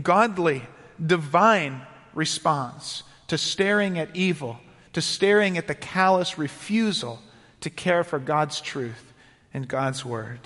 godly, 0.02 0.64
divine 1.04 1.82
response 2.14 3.04
to 3.28 3.38
staring 3.38 4.00
at 4.00 4.16
evil, 4.16 4.60
to 4.94 5.02
staring 5.02 5.58
at 5.58 5.68
the 5.68 5.76
callous 5.76 6.38
refusal 6.38 7.22
to 7.62 7.70
care 7.70 8.04
for 8.04 8.20
God's 8.20 8.62
truth 8.62 9.14
and 9.54 9.68
God's 9.68 10.06
word. 10.06 10.40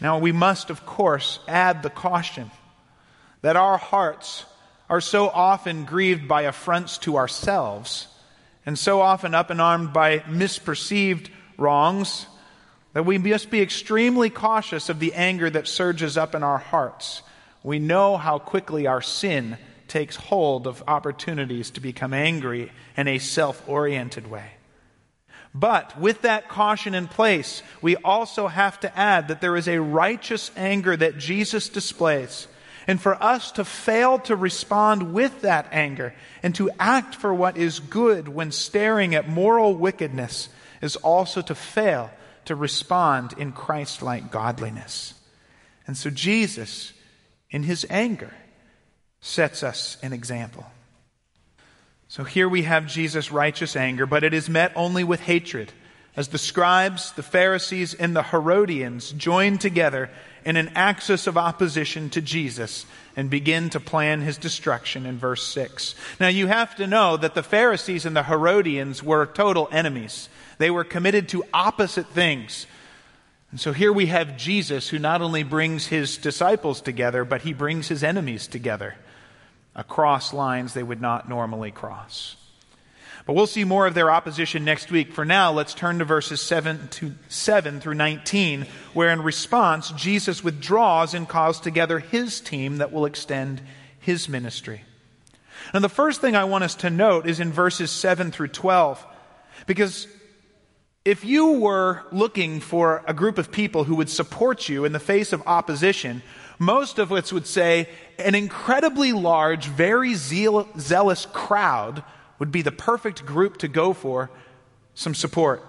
Now, 0.00 0.18
we 0.18 0.32
must, 0.32 0.70
of 0.70 0.84
course, 0.84 1.38
add 1.48 1.82
the 1.82 1.90
caution 1.90 2.50
that 3.42 3.56
our 3.56 3.78
hearts 3.78 4.44
are 4.88 5.00
so 5.00 5.28
often 5.28 5.84
grieved 5.84 6.28
by 6.28 6.42
affronts 6.42 6.98
to 6.98 7.16
ourselves 7.16 8.08
and 8.64 8.78
so 8.78 9.00
often 9.00 9.34
up 9.34 9.50
and 9.50 9.60
armed 9.60 9.92
by 9.92 10.18
misperceived 10.20 11.28
wrongs 11.56 12.26
that 12.92 13.06
we 13.06 13.18
must 13.18 13.50
be 13.50 13.60
extremely 13.60 14.30
cautious 14.30 14.88
of 14.88 14.98
the 14.98 15.14
anger 15.14 15.48
that 15.50 15.68
surges 15.68 16.16
up 16.16 16.34
in 16.34 16.42
our 16.42 16.58
hearts 16.58 17.22
we 17.66 17.80
know 17.80 18.16
how 18.16 18.38
quickly 18.38 18.86
our 18.86 19.02
sin 19.02 19.58
takes 19.88 20.14
hold 20.14 20.68
of 20.68 20.84
opportunities 20.86 21.72
to 21.72 21.80
become 21.80 22.14
angry 22.14 22.70
in 22.96 23.08
a 23.08 23.18
self 23.18 23.68
oriented 23.68 24.30
way. 24.30 24.52
But 25.52 25.98
with 25.98 26.22
that 26.22 26.48
caution 26.48 26.94
in 26.94 27.08
place, 27.08 27.64
we 27.82 27.96
also 27.96 28.46
have 28.46 28.78
to 28.80 28.96
add 28.96 29.26
that 29.26 29.40
there 29.40 29.56
is 29.56 29.66
a 29.66 29.80
righteous 29.80 30.52
anger 30.56 30.96
that 30.96 31.18
Jesus 31.18 31.68
displays. 31.68 32.46
And 32.86 33.00
for 33.00 33.20
us 33.20 33.50
to 33.52 33.64
fail 33.64 34.20
to 34.20 34.36
respond 34.36 35.12
with 35.12 35.40
that 35.40 35.66
anger 35.72 36.14
and 36.44 36.54
to 36.54 36.70
act 36.78 37.16
for 37.16 37.34
what 37.34 37.56
is 37.56 37.80
good 37.80 38.28
when 38.28 38.52
staring 38.52 39.16
at 39.16 39.28
moral 39.28 39.74
wickedness 39.74 40.50
is 40.80 40.94
also 40.94 41.42
to 41.42 41.54
fail 41.56 42.12
to 42.44 42.54
respond 42.54 43.34
in 43.36 43.50
Christ 43.50 44.02
like 44.02 44.30
godliness. 44.30 45.14
And 45.88 45.96
so 45.96 46.10
Jesus 46.10 46.92
in 47.56 47.62
his 47.62 47.86
anger, 47.88 48.34
sets 49.22 49.62
us 49.62 49.96
an 50.02 50.12
example. 50.12 50.66
So 52.06 52.22
here 52.22 52.50
we 52.50 52.64
have 52.64 52.86
Jesus' 52.86 53.32
righteous 53.32 53.74
anger, 53.74 54.04
but 54.04 54.22
it 54.24 54.34
is 54.34 54.50
met 54.50 54.72
only 54.76 55.04
with 55.04 55.20
hatred, 55.20 55.72
as 56.14 56.28
the 56.28 56.36
scribes, 56.36 57.12
the 57.12 57.22
Pharisees, 57.22 57.94
and 57.94 58.14
the 58.14 58.24
Herodians 58.24 59.10
join 59.12 59.56
together 59.56 60.10
in 60.44 60.58
an 60.58 60.68
axis 60.74 61.26
of 61.26 61.38
opposition 61.38 62.10
to 62.10 62.20
Jesus 62.20 62.84
and 63.16 63.30
begin 63.30 63.70
to 63.70 63.80
plan 63.80 64.20
his 64.20 64.36
destruction 64.36 65.06
in 65.06 65.16
verse 65.16 65.42
6. 65.46 65.94
Now 66.20 66.28
you 66.28 66.48
have 66.48 66.76
to 66.76 66.86
know 66.86 67.16
that 67.16 67.34
the 67.34 67.42
Pharisees 67.42 68.04
and 68.04 68.14
the 68.14 68.24
Herodians 68.24 69.02
were 69.02 69.24
total 69.24 69.66
enemies. 69.72 70.28
They 70.58 70.70
were 70.70 70.84
committed 70.84 71.30
to 71.30 71.44
opposite 71.54 72.08
things. 72.08 72.66
And 73.50 73.60
so 73.60 73.72
here 73.72 73.92
we 73.92 74.06
have 74.06 74.36
Jesus 74.36 74.88
who 74.88 74.98
not 74.98 75.22
only 75.22 75.42
brings 75.42 75.86
his 75.86 76.16
disciples 76.16 76.80
together, 76.80 77.24
but 77.24 77.42
he 77.42 77.52
brings 77.52 77.88
his 77.88 78.02
enemies 78.02 78.46
together 78.46 78.96
across 79.74 80.32
lines 80.32 80.74
they 80.74 80.82
would 80.82 81.00
not 81.00 81.28
normally 81.28 81.70
cross. 81.70 82.36
But 83.26 83.34
we'll 83.34 83.48
see 83.48 83.64
more 83.64 83.86
of 83.86 83.94
their 83.94 84.10
opposition 84.10 84.64
next 84.64 84.90
week. 84.90 85.12
For 85.12 85.24
now, 85.24 85.52
let's 85.52 85.74
turn 85.74 85.98
to 85.98 86.04
verses 86.04 86.40
7 86.40 86.88
to 86.92 87.14
7 87.28 87.80
through 87.80 87.94
19, 87.94 88.66
where 88.94 89.10
in 89.10 89.20
response, 89.20 89.90
Jesus 89.90 90.44
withdraws 90.44 91.12
and 91.12 91.28
calls 91.28 91.58
together 91.60 91.98
his 91.98 92.40
team 92.40 92.78
that 92.78 92.92
will 92.92 93.04
extend 93.04 93.60
his 93.98 94.28
ministry. 94.28 94.82
Now, 95.74 95.80
the 95.80 95.88
first 95.88 96.20
thing 96.20 96.36
I 96.36 96.44
want 96.44 96.62
us 96.62 96.76
to 96.76 96.90
note 96.90 97.26
is 97.26 97.40
in 97.40 97.52
verses 97.52 97.90
7 97.90 98.30
through 98.30 98.48
12, 98.48 99.04
because 99.66 100.06
If 101.06 101.24
you 101.24 101.52
were 101.60 102.02
looking 102.10 102.58
for 102.58 103.04
a 103.06 103.14
group 103.14 103.38
of 103.38 103.52
people 103.52 103.84
who 103.84 103.94
would 103.94 104.10
support 104.10 104.68
you 104.68 104.84
in 104.84 104.90
the 104.90 104.98
face 104.98 105.32
of 105.32 105.40
opposition, 105.46 106.20
most 106.58 106.98
of 106.98 107.12
us 107.12 107.32
would 107.32 107.46
say 107.46 107.88
an 108.18 108.34
incredibly 108.34 109.12
large, 109.12 109.66
very 109.66 110.14
zeal- 110.14 110.68
zealous 110.76 111.24
crowd 111.26 112.02
would 112.40 112.50
be 112.50 112.60
the 112.60 112.72
perfect 112.72 113.24
group 113.24 113.58
to 113.58 113.68
go 113.68 113.92
for 113.92 114.32
some 114.94 115.14
support. 115.14 115.62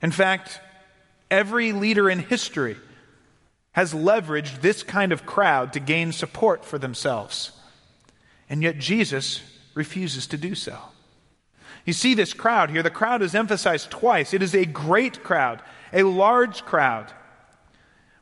In 0.00 0.12
fact, 0.12 0.62
every 1.30 1.72
leader 1.72 2.08
in 2.08 2.20
history 2.20 2.78
has 3.72 3.92
leveraged 3.92 4.62
this 4.62 4.82
kind 4.82 5.12
of 5.12 5.26
crowd 5.26 5.74
to 5.74 5.78
gain 5.78 6.10
support 6.12 6.64
for 6.64 6.78
themselves. 6.78 7.52
And 8.48 8.62
yet 8.62 8.78
Jesus 8.78 9.42
refuses 9.74 10.26
to 10.28 10.38
do 10.38 10.54
so. 10.54 10.78
You 11.84 11.92
see 11.92 12.14
this 12.14 12.32
crowd 12.32 12.70
here. 12.70 12.82
The 12.82 12.90
crowd 12.90 13.22
is 13.22 13.34
emphasized 13.34 13.90
twice. 13.90 14.32
It 14.32 14.42
is 14.42 14.54
a 14.54 14.64
great 14.64 15.22
crowd, 15.22 15.60
a 15.92 16.02
large 16.02 16.64
crowd. 16.64 17.12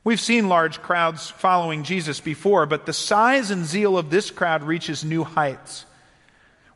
We've 0.04 0.20
seen 0.20 0.48
large 0.48 0.82
crowds 0.82 1.30
following 1.30 1.84
Jesus 1.84 2.18
before, 2.18 2.66
but 2.66 2.86
the 2.86 2.92
size 2.92 3.52
and 3.52 3.64
zeal 3.64 3.96
of 3.96 4.10
this 4.10 4.32
crowd 4.32 4.64
reaches 4.64 5.04
new 5.04 5.22
heights. 5.22 5.84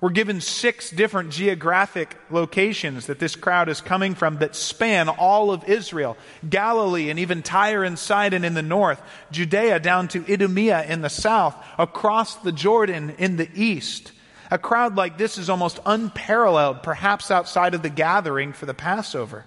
We're 0.01 0.11
given 0.11 0.41
six 0.41 0.91
different 0.91 1.31
geographic 1.31 2.17
locations 2.31 3.07
that 3.07 3.19
this 3.19 3.35
crowd 3.35 3.69
is 3.69 3.81
coming 3.81 4.15
from 4.15 4.39
that 4.39 4.55
span 4.55 5.09
all 5.09 5.51
of 5.51 5.69
Israel 5.69 6.17
Galilee 6.49 7.09
and 7.09 7.19
even 7.19 7.43
Tyre 7.43 7.83
and 7.83 7.99
Sidon 7.99 8.45
in 8.45 8.55
the 8.55 8.63
north, 8.63 9.01
Judea 9.33 9.81
down 9.81 10.07
to 10.09 10.25
Idumea 10.33 10.85
in 10.85 11.01
the 11.01 11.09
south, 11.09 11.57
across 11.79 12.37
the 12.37 12.53
Jordan 12.53 13.15
in 13.19 13.37
the 13.37 13.49
east. 13.55 14.13
A 14.51 14.59
crowd 14.59 14.97
like 14.97 15.19
this 15.19 15.39
is 15.39 15.51
almost 15.51 15.81
unparalleled, 15.85 16.83
perhaps 16.83 17.31
outside 17.31 17.75
of 17.75 17.83
the 17.83 17.91
gathering 17.91 18.53
for 18.53 18.67
the 18.67 18.75
Passover. 18.75 19.45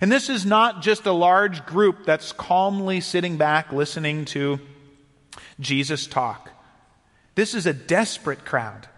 And 0.00 0.10
this 0.10 0.30
is 0.30 0.46
not 0.46 0.82
just 0.82 1.04
a 1.06 1.12
large 1.12 1.66
group 1.66 2.06
that's 2.06 2.32
calmly 2.32 3.00
sitting 3.00 3.36
back 3.36 3.72
listening 3.72 4.24
to 4.26 4.60
Jesus 5.58 6.06
talk. 6.06 6.50
This 7.34 7.54
is 7.54 7.66
a 7.66 7.74
desperate 7.74 8.44
crowd, 8.44 8.88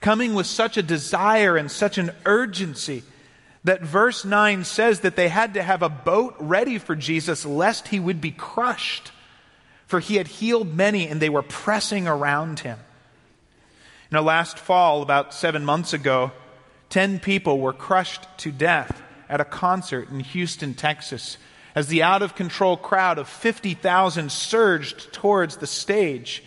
coming 0.00 0.34
with 0.34 0.46
such 0.46 0.76
a 0.76 0.82
desire 0.82 1.56
and 1.56 1.70
such 1.70 1.98
an 1.98 2.10
urgency 2.26 3.02
that 3.64 3.82
verse 3.82 4.24
9 4.24 4.64
says 4.64 5.00
that 5.00 5.16
they 5.16 5.28
had 5.28 5.54
to 5.54 5.62
have 5.62 5.82
a 5.82 5.88
boat 5.88 6.36
ready 6.38 6.78
for 6.78 6.96
Jesus 6.96 7.44
lest 7.44 7.88
he 7.88 8.00
would 8.00 8.20
be 8.20 8.30
crushed. 8.30 9.12
For 9.86 10.00
he 10.00 10.16
had 10.16 10.28
healed 10.28 10.74
many 10.74 11.08
and 11.08 11.20
they 11.20 11.28
were 11.28 11.42
pressing 11.42 12.06
around 12.06 12.60
him. 12.60 12.78
You 14.10 14.16
know, 14.16 14.22
last 14.22 14.58
fall, 14.58 15.02
about 15.02 15.34
seven 15.34 15.64
months 15.66 15.92
ago, 15.92 16.32
10 16.88 17.20
people 17.20 17.58
were 17.58 17.74
crushed 17.74 18.26
to 18.38 18.50
death 18.50 19.02
at 19.28 19.42
a 19.42 19.44
concert 19.44 20.08
in 20.08 20.20
Houston, 20.20 20.72
Texas, 20.72 21.36
as 21.74 21.88
the 21.88 22.02
out 22.02 22.22
of 22.22 22.34
control 22.34 22.78
crowd 22.78 23.18
of 23.18 23.28
50,000 23.28 24.32
surged 24.32 25.12
towards 25.12 25.58
the 25.58 25.66
stage 25.66 26.42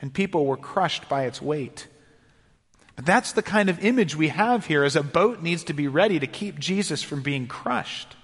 and 0.00 0.12
people 0.12 0.44
were 0.44 0.56
crushed 0.56 1.08
by 1.08 1.24
its 1.24 1.40
weight. 1.40 1.86
But 2.96 3.06
that's 3.06 3.32
the 3.32 3.42
kind 3.42 3.70
of 3.70 3.84
image 3.84 4.16
we 4.16 4.28
have 4.28 4.66
here 4.66 4.82
as 4.82 4.96
a 4.96 5.02
boat 5.02 5.40
needs 5.40 5.64
to 5.64 5.72
be 5.72 5.88
ready 5.88 6.18
to 6.18 6.26
keep 6.26 6.58
Jesus 6.58 7.02
from 7.02 7.22
being 7.22 7.46
crushed. 7.46 8.16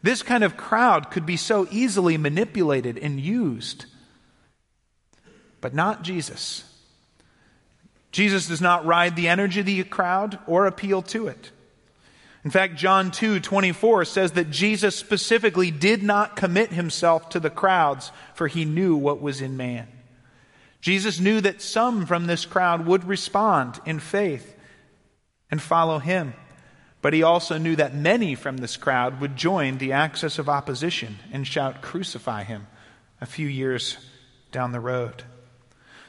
This 0.00 0.22
kind 0.22 0.44
of 0.44 0.56
crowd 0.56 1.10
could 1.10 1.26
be 1.26 1.36
so 1.36 1.66
easily 1.70 2.16
manipulated 2.16 2.98
and 2.98 3.18
used, 3.18 3.86
but 5.60 5.74
not 5.74 6.02
Jesus. 6.02 6.70
Jesus 8.14 8.46
does 8.46 8.60
not 8.60 8.86
ride 8.86 9.16
the 9.16 9.26
energy 9.26 9.58
of 9.58 9.66
the 9.66 9.82
crowd 9.82 10.38
or 10.46 10.66
appeal 10.66 11.02
to 11.02 11.26
it. 11.26 11.50
In 12.44 12.50
fact, 12.52 12.76
John 12.76 13.10
2 13.10 13.40
24 13.40 14.04
says 14.04 14.32
that 14.32 14.52
Jesus 14.52 14.94
specifically 14.94 15.72
did 15.72 16.00
not 16.04 16.36
commit 16.36 16.70
himself 16.70 17.30
to 17.30 17.40
the 17.40 17.50
crowds, 17.50 18.12
for 18.34 18.46
he 18.46 18.64
knew 18.64 18.94
what 18.94 19.20
was 19.20 19.40
in 19.40 19.56
man. 19.56 19.88
Jesus 20.80 21.18
knew 21.18 21.40
that 21.40 21.60
some 21.60 22.06
from 22.06 22.28
this 22.28 22.46
crowd 22.46 22.86
would 22.86 23.02
respond 23.02 23.80
in 23.84 23.98
faith 23.98 24.54
and 25.50 25.60
follow 25.60 25.98
him. 25.98 26.34
But 27.02 27.14
he 27.14 27.24
also 27.24 27.58
knew 27.58 27.74
that 27.74 27.96
many 27.96 28.36
from 28.36 28.58
this 28.58 28.76
crowd 28.76 29.20
would 29.20 29.34
join 29.34 29.78
the 29.78 29.90
axis 29.90 30.38
of 30.38 30.48
opposition 30.48 31.18
and 31.32 31.44
shout, 31.44 31.82
Crucify 31.82 32.44
him, 32.44 32.68
a 33.20 33.26
few 33.26 33.48
years 33.48 33.98
down 34.52 34.70
the 34.70 34.78
road. 34.78 35.24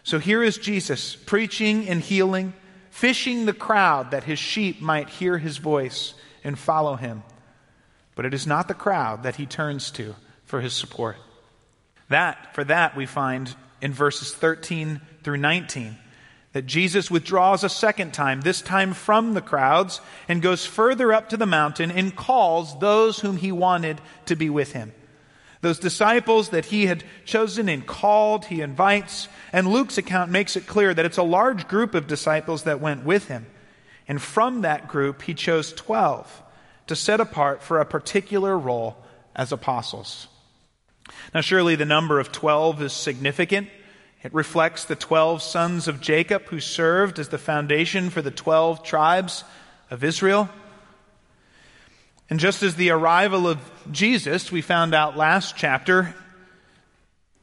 So 0.05 0.19
here 0.19 0.43
is 0.43 0.59
Jesus 0.59 1.15
preaching 1.15 1.89
and 1.89 1.99
healing, 1.99 2.53
fishing 2.91 3.47
the 3.47 3.53
crowd 3.53 4.11
that 4.11 4.25
his 4.25 4.37
sheep 4.37 4.79
might 4.79 5.09
hear 5.09 5.39
his 5.39 5.57
voice 5.57 6.13
and 6.43 6.59
follow 6.59 6.95
him. 6.95 7.23
But 8.13 8.25
it 8.25 8.33
is 8.35 8.45
not 8.45 8.67
the 8.67 8.75
crowd 8.75 9.23
that 9.23 9.37
he 9.37 9.47
turns 9.47 9.89
to 9.91 10.13
for 10.43 10.61
his 10.61 10.73
support. 10.73 11.15
That, 12.09 12.53
for 12.53 12.63
that, 12.65 12.95
we 12.95 13.07
find 13.07 13.55
in 13.81 13.93
verses 13.93 14.31
13 14.31 15.01
through 15.23 15.37
19 15.37 15.97
that 16.53 16.67
Jesus 16.67 17.09
withdraws 17.09 17.63
a 17.63 17.69
second 17.69 18.13
time, 18.13 18.41
this 18.41 18.61
time 18.61 18.93
from 18.93 19.33
the 19.33 19.41
crowds, 19.41 20.01
and 20.27 20.39
goes 20.39 20.67
further 20.67 21.13
up 21.13 21.29
to 21.29 21.37
the 21.37 21.47
mountain 21.47 21.89
and 21.89 22.15
calls 22.15 22.77
those 22.77 23.21
whom 23.21 23.37
he 23.37 23.51
wanted 23.51 23.99
to 24.27 24.35
be 24.35 24.51
with 24.51 24.73
him. 24.73 24.93
Those 25.65 25.79
disciples 25.79 26.49
that 26.49 26.65
he 26.65 26.85
had 26.85 27.03
chosen 27.25 27.69
and 27.69 27.87
called, 27.87 28.45
he 28.45 28.61
invites. 28.61 29.27
And 29.51 29.67
Luke's 29.67 29.97
account 29.97 30.29
makes 30.29 30.55
it 30.55 30.67
clear 30.67 30.93
that 30.93 31.05
it's 31.05 31.17
a 31.17 31.23
large 31.23 31.67
group 31.67 31.95
of 31.95 32.05
disciples 32.05 32.65
that 32.65 32.79
went 32.79 33.03
with 33.03 33.29
him. 33.29 33.47
And 34.07 34.21
from 34.21 34.61
that 34.61 34.87
group, 34.87 35.23
he 35.23 35.33
chose 35.33 35.73
12 35.73 36.43
to 36.85 36.95
set 36.95 37.19
apart 37.19 37.63
for 37.63 37.79
a 37.79 37.85
particular 37.85 38.55
role 38.55 38.95
as 39.35 39.51
apostles. 39.51 40.27
Now, 41.33 41.41
surely 41.41 41.75
the 41.75 41.83
number 41.83 42.19
of 42.19 42.31
12 42.31 42.83
is 42.83 42.93
significant. 42.93 43.67
It 44.21 44.35
reflects 44.35 44.85
the 44.85 44.95
12 44.95 45.41
sons 45.41 45.87
of 45.87 45.99
Jacob 45.99 46.43
who 46.49 46.59
served 46.59 47.17
as 47.17 47.29
the 47.29 47.39
foundation 47.39 48.11
for 48.11 48.21
the 48.21 48.29
12 48.29 48.83
tribes 48.83 49.43
of 49.89 50.03
Israel. 50.03 50.47
And 52.29 52.39
just 52.39 52.63
as 52.63 52.75
the 52.75 52.89
arrival 52.89 53.47
of 53.47 53.59
Jesus, 53.91 54.51
we 54.51 54.61
found 54.61 54.95
out 54.95 55.15
last 55.15 55.55
chapter, 55.55 56.15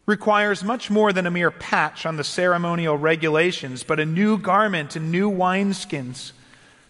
requires 0.07 0.65
much 0.65 0.91
more 0.91 1.13
than 1.13 1.27
a 1.27 1.31
mere 1.31 1.51
patch 1.51 2.05
on 2.05 2.17
the 2.17 2.25
ceremonial 2.25 2.97
regulations, 2.97 3.83
but 3.83 4.01
a 4.01 4.07
new 4.07 4.37
garment 4.37 4.97
and 4.97 5.13
new 5.13 5.31
wineskins. 5.31 6.33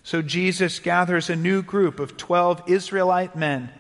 So 0.02 0.22
Jesus 0.22 0.78
gathers 0.78 1.28
a 1.28 1.36
new 1.36 1.62
group 1.62 2.00
of 2.00 2.16
12 2.16 2.64
Israelite 2.66 3.36
men 3.36 3.70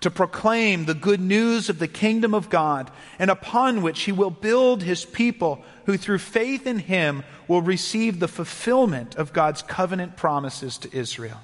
to 0.00 0.10
proclaim 0.10 0.84
the 0.84 0.94
good 0.94 1.20
news 1.20 1.68
of 1.68 1.78
the 1.78 1.88
kingdom 1.88 2.34
of 2.34 2.50
God, 2.50 2.90
and 3.18 3.30
upon 3.30 3.82
which 3.82 4.02
he 4.02 4.12
will 4.12 4.30
build 4.30 4.82
his 4.82 5.04
people 5.04 5.64
who 5.86 5.96
through 5.96 6.18
faith 6.18 6.66
in 6.66 6.78
him 6.78 7.22
will 7.48 7.62
receive 7.62 8.18
the 8.18 8.28
fulfillment 8.28 9.14
of 9.14 9.32
God's 9.32 9.62
covenant 9.62 10.16
promises 10.16 10.76
to 10.78 10.96
Israel. 10.96 11.40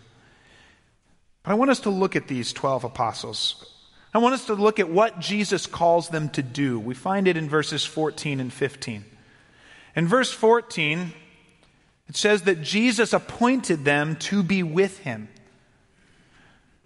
But 1.48 1.54
I 1.54 1.56
want 1.56 1.70
us 1.70 1.80
to 1.80 1.90
look 1.90 2.14
at 2.14 2.28
these 2.28 2.52
12 2.52 2.84
apostles. 2.84 3.64
I 4.12 4.18
want 4.18 4.34
us 4.34 4.44
to 4.48 4.54
look 4.54 4.78
at 4.78 4.90
what 4.90 5.18
Jesus 5.18 5.66
calls 5.66 6.10
them 6.10 6.28
to 6.30 6.42
do. 6.42 6.78
We 6.78 6.92
find 6.92 7.26
it 7.26 7.38
in 7.38 7.48
verses 7.48 7.86
14 7.86 8.38
and 8.38 8.52
15. 8.52 9.02
In 9.96 10.06
verse 10.06 10.30
14, 10.30 11.10
it 12.06 12.16
says 12.16 12.42
that 12.42 12.60
Jesus 12.60 13.14
appointed 13.14 13.86
them 13.86 14.16
to 14.16 14.42
be 14.42 14.62
with 14.62 14.98
him. 14.98 15.30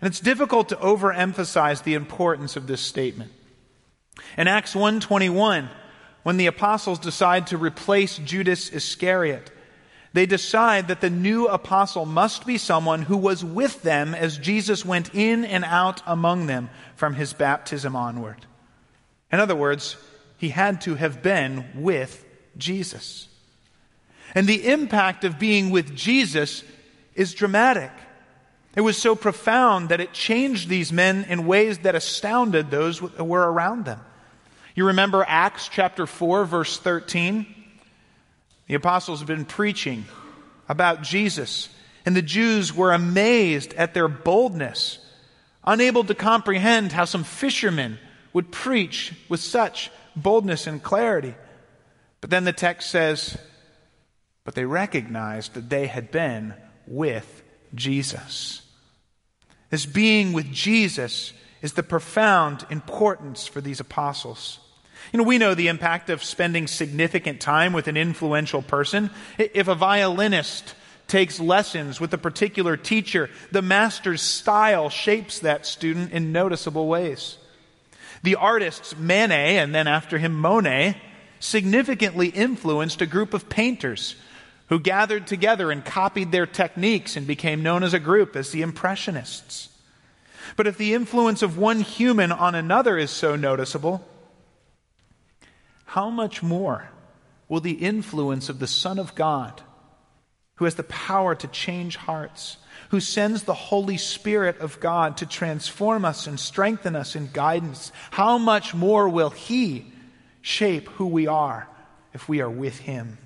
And 0.00 0.08
it's 0.08 0.20
difficult 0.20 0.68
to 0.68 0.76
overemphasize 0.76 1.82
the 1.82 1.94
importance 1.94 2.54
of 2.54 2.68
this 2.68 2.82
statement. 2.82 3.32
In 4.38 4.46
Acts 4.46 4.76
1:21, 4.76 5.70
when 6.22 6.36
the 6.36 6.46
apostles 6.46 7.00
decide 7.00 7.48
to 7.48 7.58
replace 7.58 8.16
Judas 8.16 8.70
Iscariot, 8.70 9.50
they 10.12 10.26
decide 10.26 10.88
that 10.88 11.00
the 11.00 11.10
new 11.10 11.46
apostle 11.46 12.04
must 12.04 12.46
be 12.46 12.58
someone 12.58 13.02
who 13.02 13.16
was 13.16 13.44
with 13.44 13.82
them 13.82 14.14
as 14.14 14.36
Jesus 14.36 14.84
went 14.84 15.14
in 15.14 15.44
and 15.44 15.64
out 15.64 16.02
among 16.06 16.46
them 16.46 16.68
from 16.96 17.14
his 17.14 17.32
baptism 17.32 17.96
onward. 17.96 18.46
In 19.30 19.40
other 19.40 19.56
words, 19.56 19.96
he 20.36 20.50
had 20.50 20.82
to 20.82 20.94
have 20.96 21.22
been 21.22 21.64
with 21.74 22.24
Jesus. 22.58 23.28
And 24.34 24.46
the 24.46 24.66
impact 24.66 25.24
of 25.24 25.38
being 25.38 25.70
with 25.70 25.94
Jesus 25.94 26.62
is 27.14 27.34
dramatic. 27.34 27.90
It 28.74 28.80
was 28.80 28.96
so 28.96 29.14
profound 29.14 29.90
that 29.90 30.00
it 30.00 30.12
changed 30.12 30.68
these 30.68 30.92
men 30.92 31.24
in 31.28 31.46
ways 31.46 31.78
that 31.78 31.94
astounded 31.94 32.70
those 32.70 32.98
who 32.98 33.24
were 33.24 33.50
around 33.50 33.84
them. 33.84 34.00
You 34.74 34.86
remember 34.86 35.24
Acts 35.26 35.68
chapter 35.68 36.06
4, 36.06 36.44
verse 36.46 36.78
13? 36.78 37.61
The 38.66 38.74
apostles 38.74 39.20
have 39.20 39.28
been 39.28 39.44
preaching 39.44 40.06
about 40.68 41.02
Jesus, 41.02 41.68
and 42.06 42.16
the 42.16 42.22
Jews 42.22 42.74
were 42.74 42.92
amazed 42.92 43.74
at 43.74 43.94
their 43.94 44.08
boldness, 44.08 44.98
unable 45.64 46.04
to 46.04 46.14
comprehend 46.14 46.92
how 46.92 47.04
some 47.04 47.24
fishermen 47.24 47.98
would 48.32 48.50
preach 48.50 49.12
with 49.28 49.40
such 49.40 49.90
boldness 50.16 50.66
and 50.66 50.82
clarity. 50.82 51.34
But 52.20 52.30
then 52.30 52.44
the 52.44 52.52
text 52.52 52.90
says, 52.90 53.36
but 54.44 54.54
they 54.54 54.64
recognized 54.64 55.54
that 55.54 55.68
they 55.68 55.86
had 55.86 56.10
been 56.10 56.54
with 56.86 57.42
Jesus. 57.74 58.62
This 59.70 59.86
being 59.86 60.32
with 60.32 60.50
Jesus 60.52 61.32
is 61.62 61.74
the 61.74 61.82
profound 61.82 62.66
importance 62.70 63.46
for 63.46 63.60
these 63.60 63.80
apostles. 63.80 64.58
You 65.12 65.18
know, 65.18 65.24
we 65.24 65.38
know 65.38 65.54
the 65.54 65.68
impact 65.68 66.08
of 66.08 66.24
spending 66.24 66.66
significant 66.66 67.40
time 67.40 67.74
with 67.74 67.86
an 67.86 67.98
influential 67.98 68.62
person. 68.62 69.10
If 69.38 69.68
a 69.68 69.74
violinist 69.74 70.74
takes 71.06 71.38
lessons 71.38 72.00
with 72.00 72.14
a 72.14 72.18
particular 72.18 72.78
teacher, 72.78 73.28
the 73.50 73.60
master's 73.60 74.22
style 74.22 74.88
shapes 74.88 75.40
that 75.40 75.66
student 75.66 76.12
in 76.12 76.32
noticeable 76.32 76.88
ways. 76.88 77.36
The 78.22 78.36
artists 78.36 78.96
Manet 78.96 79.58
and 79.58 79.74
then 79.74 79.86
after 79.86 80.16
him 80.16 80.32
Monet 80.32 80.96
significantly 81.40 82.28
influenced 82.28 83.02
a 83.02 83.06
group 83.06 83.34
of 83.34 83.50
painters 83.50 84.14
who 84.68 84.80
gathered 84.80 85.26
together 85.26 85.70
and 85.70 85.84
copied 85.84 86.32
their 86.32 86.46
techniques 86.46 87.16
and 87.16 87.26
became 87.26 87.62
known 87.62 87.82
as 87.82 87.92
a 87.92 88.00
group 88.00 88.34
as 88.34 88.50
the 88.50 88.62
Impressionists. 88.62 89.68
But 90.56 90.66
if 90.66 90.78
the 90.78 90.94
influence 90.94 91.42
of 91.42 91.58
one 91.58 91.80
human 91.80 92.32
on 92.32 92.54
another 92.54 92.96
is 92.96 93.10
so 93.10 93.36
noticeable, 93.36 94.06
how 95.92 96.08
much 96.08 96.42
more 96.42 96.88
will 97.50 97.60
the 97.60 97.72
influence 97.72 98.48
of 98.48 98.58
the 98.58 98.66
Son 98.66 98.98
of 98.98 99.14
God, 99.14 99.60
who 100.54 100.64
has 100.64 100.74
the 100.74 100.82
power 100.84 101.34
to 101.34 101.46
change 101.48 101.96
hearts, 101.96 102.56
who 102.88 102.98
sends 102.98 103.42
the 103.42 103.52
Holy 103.52 103.98
Spirit 103.98 104.58
of 104.60 104.80
God 104.80 105.18
to 105.18 105.26
transform 105.26 106.06
us 106.06 106.26
and 106.26 106.40
strengthen 106.40 106.96
us 106.96 107.14
in 107.14 107.28
guidance, 107.30 107.92
how 108.10 108.38
much 108.38 108.74
more 108.74 109.06
will 109.06 109.28
He 109.28 109.92
shape 110.40 110.88
who 110.92 111.08
we 111.08 111.26
are 111.26 111.68
if 112.14 112.26
we 112.26 112.40
are 112.40 112.48
with 112.48 112.78
Him? 112.78 113.18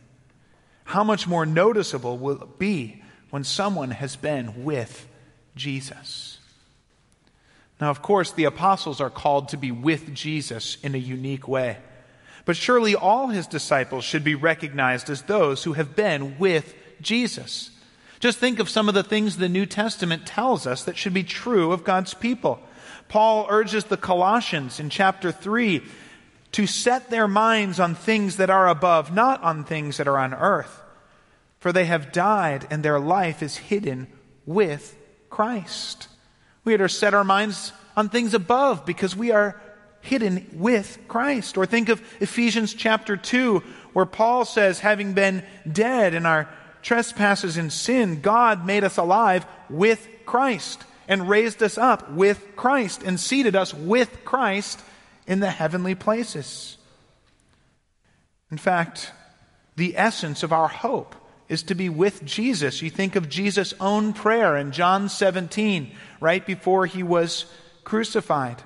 How 0.82 1.04
much 1.04 1.28
more 1.28 1.46
noticeable 1.46 2.18
will 2.18 2.42
it 2.42 2.58
be 2.58 3.00
when 3.30 3.44
someone 3.44 3.92
has 3.92 4.16
been 4.16 4.64
with 4.64 5.06
Jesus? 5.54 6.38
Now, 7.80 7.90
of 7.90 8.02
course, 8.02 8.32
the 8.32 8.42
apostles 8.42 9.00
are 9.00 9.08
called 9.08 9.50
to 9.50 9.56
be 9.56 9.70
with 9.70 10.12
Jesus 10.14 10.78
in 10.82 10.96
a 10.96 10.98
unique 10.98 11.46
way. 11.46 11.76
But 12.46 12.56
surely 12.56 12.94
all 12.94 13.28
his 13.28 13.46
disciples 13.46 14.04
should 14.04 14.24
be 14.24 14.34
recognized 14.34 15.10
as 15.10 15.22
those 15.22 15.64
who 15.64 15.74
have 15.74 15.94
been 15.94 16.38
with 16.38 16.74
Jesus. 17.02 17.70
Just 18.20 18.38
think 18.38 18.60
of 18.60 18.70
some 18.70 18.88
of 18.88 18.94
the 18.94 19.02
things 19.02 19.36
the 19.36 19.48
New 19.48 19.66
Testament 19.66 20.26
tells 20.26 20.66
us 20.66 20.84
that 20.84 20.96
should 20.96 21.12
be 21.12 21.24
true 21.24 21.72
of 21.72 21.84
God's 21.84 22.14
people. 22.14 22.60
Paul 23.08 23.46
urges 23.50 23.84
the 23.84 23.96
Colossians 23.96 24.80
in 24.80 24.90
chapter 24.90 25.30
3 25.30 25.82
to 26.52 26.66
set 26.66 27.10
their 27.10 27.28
minds 27.28 27.78
on 27.80 27.94
things 27.94 28.36
that 28.36 28.48
are 28.48 28.68
above, 28.68 29.12
not 29.12 29.42
on 29.42 29.64
things 29.64 29.96
that 29.98 30.08
are 30.08 30.18
on 30.18 30.32
earth. 30.32 30.82
For 31.58 31.72
they 31.72 31.84
have 31.86 32.12
died, 32.12 32.66
and 32.70 32.82
their 32.82 33.00
life 33.00 33.42
is 33.42 33.56
hidden 33.56 34.06
with 34.46 34.96
Christ. 35.30 36.08
We 36.64 36.74
are 36.74 36.78
to 36.78 36.88
set 36.88 37.12
our 37.12 37.24
minds 37.24 37.72
on 37.96 38.08
things 38.08 38.34
above 38.34 38.86
because 38.86 39.16
we 39.16 39.32
are 39.32 39.60
hidden 40.06 40.46
with 40.54 40.98
Christ. 41.08 41.58
Or 41.58 41.66
think 41.66 41.88
of 41.88 42.02
Ephesians 42.20 42.72
chapter 42.74 43.16
2, 43.16 43.62
where 43.92 44.06
Paul 44.06 44.44
says, 44.44 44.80
having 44.80 45.12
been 45.12 45.42
dead 45.70 46.14
in 46.14 46.26
our 46.26 46.48
trespasses 46.82 47.56
and 47.56 47.72
sin, 47.72 48.20
God 48.20 48.64
made 48.64 48.84
us 48.84 48.96
alive 48.96 49.46
with 49.68 50.08
Christ 50.24 50.84
and 51.08 51.28
raised 51.28 51.62
us 51.62 51.78
up 51.78 52.10
with 52.12 52.56
Christ 52.56 53.02
and 53.02 53.18
seated 53.18 53.56
us 53.56 53.74
with 53.74 54.24
Christ 54.24 54.80
in 55.26 55.40
the 55.40 55.50
heavenly 55.50 55.94
places. 55.94 56.78
In 58.50 58.58
fact, 58.58 59.12
the 59.76 59.96
essence 59.96 60.42
of 60.42 60.52
our 60.52 60.68
hope 60.68 61.14
is 61.48 61.64
to 61.64 61.74
be 61.74 61.88
with 61.88 62.24
Jesus. 62.24 62.82
You 62.82 62.90
think 62.90 63.16
of 63.16 63.28
Jesus' 63.28 63.74
own 63.80 64.12
prayer 64.12 64.56
in 64.56 64.72
John 64.72 65.08
17, 65.08 65.92
right 66.20 66.44
before 66.44 66.86
he 66.86 67.02
was 67.02 67.46
crucified. 67.84 68.62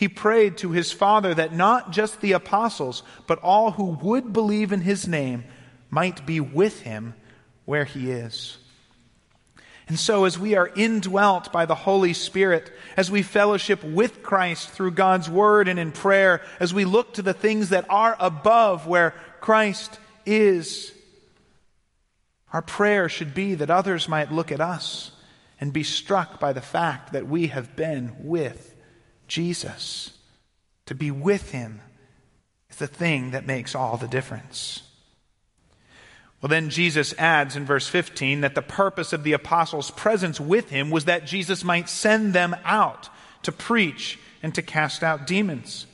He 0.00 0.08
prayed 0.08 0.56
to 0.56 0.70
his 0.70 0.92
Father 0.92 1.34
that 1.34 1.54
not 1.54 1.90
just 1.90 2.22
the 2.22 2.32
apostles, 2.32 3.02
but 3.26 3.38
all 3.40 3.72
who 3.72 3.98
would 4.00 4.32
believe 4.32 4.72
in 4.72 4.80
his 4.80 5.06
name 5.06 5.44
might 5.90 6.24
be 6.24 6.40
with 6.40 6.80
him 6.80 7.12
where 7.66 7.84
he 7.84 8.10
is. 8.10 8.56
And 9.88 9.98
so, 9.98 10.24
as 10.24 10.38
we 10.38 10.54
are 10.54 10.70
indwelt 10.74 11.52
by 11.52 11.66
the 11.66 11.74
Holy 11.74 12.14
Spirit, 12.14 12.72
as 12.96 13.10
we 13.10 13.20
fellowship 13.22 13.84
with 13.84 14.22
Christ 14.22 14.70
through 14.70 14.92
God's 14.92 15.28
Word 15.28 15.68
and 15.68 15.78
in 15.78 15.92
prayer, 15.92 16.40
as 16.58 16.72
we 16.72 16.86
look 16.86 17.12
to 17.14 17.22
the 17.22 17.34
things 17.34 17.68
that 17.68 17.84
are 17.90 18.16
above 18.18 18.86
where 18.86 19.10
Christ 19.42 19.98
is, 20.24 20.94
our 22.54 22.62
prayer 22.62 23.10
should 23.10 23.34
be 23.34 23.54
that 23.56 23.68
others 23.68 24.08
might 24.08 24.32
look 24.32 24.50
at 24.50 24.62
us 24.62 25.10
and 25.60 25.74
be 25.74 25.82
struck 25.82 26.40
by 26.40 26.54
the 26.54 26.62
fact 26.62 27.12
that 27.12 27.28
we 27.28 27.48
have 27.48 27.76
been 27.76 28.16
with 28.20 28.69
Jesus, 29.30 30.10
to 30.86 30.94
be 30.94 31.12
with 31.12 31.52
him, 31.52 31.80
is 32.68 32.76
the 32.76 32.88
thing 32.88 33.30
that 33.30 33.46
makes 33.46 33.76
all 33.76 33.96
the 33.96 34.08
difference. 34.08 34.82
Well, 36.42 36.48
then 36.48 36.68
Jesus 36.68 37.14
adds 37.16 37.54
in 37.54 37.64
verse 37.64 37.86
15 37.86 38.40
that 38.40 38.56
the 38.56 38.62
purpose 38.62 39.12
of 39.12 39.22
the 39.22 39.34
apostles' 39.34 39.92
presence 39.92 40.40
with 40.40 40.70
him 40.70 40.90
was 40.90 41.04
that 41.04 41.26
Jesus 41.26 41.62
might 41.62 41.88
send 41.88 42.32
them 42.32 42.56
out 42.64 43.08
to 43.44 43.52
preach 43.52 44.18
and 44.42 44.52
to 44.56 44.62
cast 44.62 45.04
out 45.04 45.28
demons. 45.28 45.86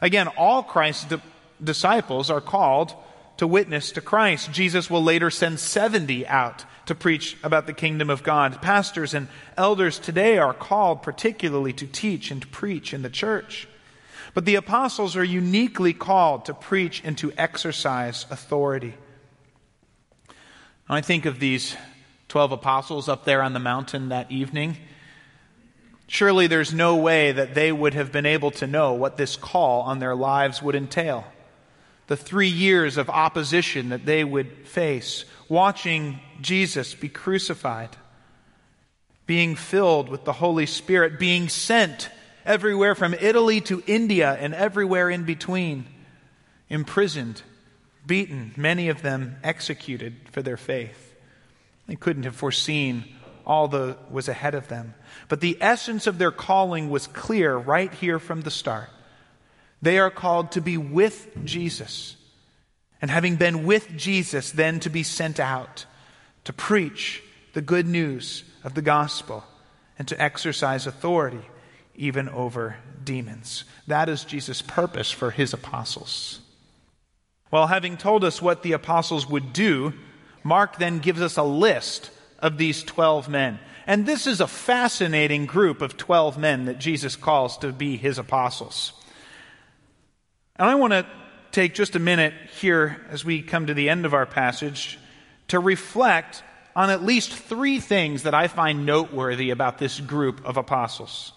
Again, 0.00 0.28
all 0.28 0.62
Christ's 0.62 1.06
di- 1.06 1.22
disciples 1.62 2.30
are 2.30 2.40
called 2.40 2.94
to 3.38 3.46
witness 3.46 3.90
to 3.92 4.00
Christ. 4.00 4.52
Jesus 4.52 4.88
will 4.88 5.02
later 5.02 5.30
send 5.30 5.58
70 5.58 6.28
out 6.28 6.64
to 6.86 6.94
preach 6.94 7.36
about 7.42 7.66
the 7.66 7.72
kingdom 7.72 8.10
of 8.10 8.22
God. 8.22 8.62
Pastors 8.62 9.12
and 9.12 9.28
elders 9.56 9.98
today 9.98 10.38
are 10.38 10.54
called 10.54 11.02
particularly 11.02 11.72
to 11.74 11.86
teach 11.86 12.30
and 12.30 12.50
preach 12.50 12.94
in 12.94 13.02
the 13.02 13.10
church. 13.10 13.68
But 14.34 14.44
the 14.44 14.54
apostles 14.54 15.16
are 15.16 15.24
uniquely 15.24 15.92
called 15.92 16.44
to 16.46 16.54
preach 16.54 17.02
and 17.04 17.16
to 17.18 17.32
exercise 17.36 18.26
authority. 18.30 18.94
I 20.88 21.00
think 21.00 21.24
of 21.26 21.40
these 21.40 21.76
12 22.28 22.52
apostles 22.52 23.08
up 23.08 23.24
there 23.24 23.42
on 23.42 23.52
the 23.52 23.58
mountain 23.58 24.10
that 24.10 24.30
evening. 24.30 24.76
Surely 26.06 26.46
there's 26.46 26.72
no 26.72 26.96
way 26.96 27.32
that 27.32 27.54
they 27.54 27.72
would 27.72 27.94
have 27.94 28.12
been 28.12 28.26
able 28.26 28.52
to 28.52 28.66
know 28.66 28.92
what 28.92 29.16
this 29.16 29.34
call 29.34 29.82
on 29.82 29.98
their 29.98 30.14
lives 30.14 30.62
would 30.62 30.76
entail. 30.76 31.24
The 32.06 32.16
three 32.16 32.48
years 32.48 32.96
of 32.96 33.10
opposition 33.10 33.88
that 33.88 34.06
they 34.06 34.22
would 34.22 34.66
face, 34.66 35.24
watching 35.48 36.20
Jesus 36.40 36.94
be 36.94 37.08
crucified, 37.08 37.96
being 39.26 39.56
filled 39.56 40.08
with 40.08 40.24
the 40.24 40.32
Holy 40.32 40.66
Spirit, 40.66 41.18
being 41.18 41.48
sent 41.48 42.10
everywhere 42.44 42.94
from 42.94 43.14
Italy 43.14 43.60
to 43.62 43.82
India 43.86 44.36
and 44.40 44.54
everywhere 44.54 45.10
in 45.10 45.24
between, 45.24 45.86
imprisoned, 46.68 47.42
beaten, 48.06 48.54
many 48.56 48.88
of 48.88 49.02
them 49.02 49.36
executed 49.42 50.14
for 50.30 50.42
their 50.42 50.56
faith. 50.56 51.14
They 51.88 51.96
couldn't 51.96 52.22
have 52.22 52.36
foreseen 52.36 53.04
all 53.44 53.68
that 53.68 54.10
was 54.10 54.28
ahead 54.28 54.54
of 54.54 54.68
them. 54.68 54.94
But 55.28 55.40
the 55.40 55.56
essence 55.60 56.06
of 56.06 56.18
their 56.18 56.32
calling 56.32 56.90
was 56.90 57.06
clear 57.06 57.56
right 57.56 57.92
here 57.94 58.18
from 58.18 58.42
the 58.42 58.50
start. 58.50 58.90
They 59.82 59.98
are 59.98 60.10
called 60.10 60.52
to 60.52 60.60
be 60.60 60.76
with 60.76 61.28
Jesus. 61.44 62.16
And 63.00 63.10
having 63.10 63.36
been 63.36 63.66
with 63.66 63.96
Jesus, 63.96 64.50
then 64.50 64.80
to 64.80 64.90
be 64.90 65.02
sent 65.02 65.38
out 65.38 65.84
to 66.44 66.52
preach 66.52 67.22
the 67.52 67.60
good 67.60 67.86
news 67.86 68.44
of 68.64 68.74
the 68.74 68.82
gospel 68.82 69.44
and 69.98 70.06
to 70.08 70.20
exercise 70.20 70.86
authority 70.86 71.44
even 71.94 72.28
over 72.28 72.76
demons. 73.02 73.64
That 73.86 74.08
is 74.08 74.24
Jesus' 74.24 74.62
purpose 74.62 75.10
for 75.10 75.30
his 75.30 75.52
apostles. 75.52 76.40
Well, 77.50 77.68
having 77.68 77.96
told 77.96 78.24
us 78.24 78.42
what 78.42 78.62
the 78.62 78.72
apostles 78.72 79.28
would 79.28 79.52
do, 79.52 79.94
Mark 80.42 80.78
then 80.78 80.98
gives 80.98 81.22
us 81.22 81.36
a 81.36 81.42
list 81.42 82.10
of 82.38 82.58
these 82.58 82.82
12 82.82 83.28
men. 83.28 83.58
And 83.86 84.04
this 84.04 84.26
is 84.26 84.40
a 84.40 84.48
fascinating 84.48 85.46
group 85.46 85.80
of 85.80 85.96
12 85.96 86.36
men 86.38 86.64
that 86.64 86.78
Jesus 86.78 87.16
calls 87.16 87.56
to 87.58 87.72
be 87.72 87.96
his 87.96 88.18
apostles. 88.18 88.92
And 90.58 90.68
I 90.68 90.74
want 90.74 90.92
to 90.92 91.06
take 91.52 91.74
just 91.74 91.96
a 91.96 91.98
minute 91.98 92.34
here 92.60 93.04
as 93.10 93.24
we 93.24 93.42
come 93.42 93.66
to 93.66 93.74
the 93.74 93.88
end 93.88 94.06
of 94.06 94.14
our 94.14 94.26
passage 94.26 94.98
to 95.48 95.58
reflect 95.58 96.42
on 96.74 96.90
at 96.90 97.02
least 97.02 97.32
three 97.32 97.80
things 97.80 98.24
that 98.24 98.34
I 98.34 98.48
find 98.48 98.84
noteworthy 98.84 99.50
about 99.50 99.78
this 99.78 100.00
group 100.00 100.44
of 100.44 100.56
apostles. 100.56 101.32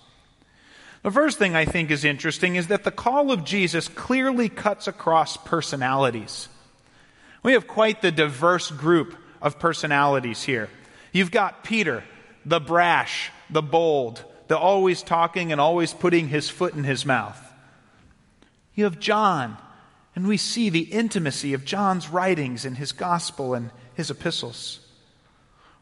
The 1.04 1.12
first 1.12 1.38
thing 1.38 1.56
I 1.56 1.64
think 1.64 1.92
is 1.92 2.04
interesting 2.04 2.56
is 2.56 2.68
that 2.68 2.84
the 2.84 2.92
call 2.92 3.32
of 3.32 3.46
Jesus 3.46 3.88
clearly 3.88 4.50
cuts 4.50 4.88
across 4.88 5.38
personalities. 5.38 6.50
We 7.42 7.54
have 7.54 7.68
quite 7.68 8.02
the 8.02 8.12
diverse 8.12 8.70
group 8.70 9.16
of 9.42 9.60
personalities 9.60 10.44
here. 10.44 10.70
You've 11.14 11.32
got 11.32 11.64
Peter, 11.64 12.04
the 12.46 12.60
brash, 12.60 13.32
the 13.50 13.62
bold, 13.62 14.24
the 14.50 14.58
always 14.58 15.02
talking 15.02 15.54
and 15.54 15.62
always 15.62 15.94
putting 15.94 16.28
his 16.28 16.50
foot 16.50 16.74
in 16.74 16.84
his 16.84 17.06
mouth. 17.06 17.49
You 18.76 18.86
have 18.86 19.00
John, 19.00 19.58
and 20.16 20.28
we 20.28 20.38
see 20.38 20.70
the 20.70 20.80
intimacy 20.80 21.54
of 21.54 21.66
John's 21.66 22.10
writings 22.10 22.66
in 22.66 22.76
his 22.76 22.92
gospel 22.92 23.54
and 23.54 23.72
his 23.94 24.10
epistles. 24.10 24.80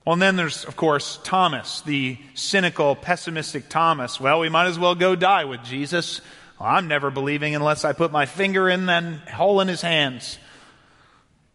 Well, 0.05 0.13
and 0.13 0.21
then 0.21 0.37
there's, 0.37 0.63
of 0.63 0.75
course, 0.75 1.19
Thomas, 1.23 1.81
the 1.81 2.17
cynical, 2.33 2.95
pessimistic 2.95 3.67
Thomas. 3.67 4.19
Well, 4.19 4.39
we 4.39 4.49
might 4.49 4.67
as 4.67 4.79
well 4.79 4.95
go 4.95 5.15
die 5.15 5.45
with 5.45 5.63
Jesus. 5.63 6.21
Well, 6.59 6.69
I'm 6.69 6.87
never 6.87 7.11
believing 7.11 7.55
unless 7.55 7.83
I 7.83 7.93
put 7.93 8.11
my 8.11 8.25
finger 8.25 8.69
in 8.69 8.85
that 8.85 9.29
hole 9.29 9.59
in 9.59 9.67
his 9.67 9.81
hands. 9.81 10.37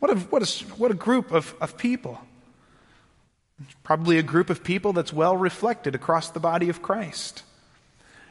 What 0.01 0.11
a, 0.11 0.16
what 0.16 0.42
a, 0.42 0.64
what 0.75 0.90
a 0.90 0.95
group 0.95 1.33
of, 1.33 1.55
of 1.61 1.79
people. 1.79 2.21
Probably 3.85 4.18
a 4.18 4.23
group 4.23 4.51
of 4.51 4.64
people 4.64 4.92
that's 4.92 5.12
well 5.12 5.37
reflected 5.37 5.95
across 5.95 6.31
the 6.31 6.40
body 6.40 6.68
of 6.68 6.83
Christ. 6.83 7.45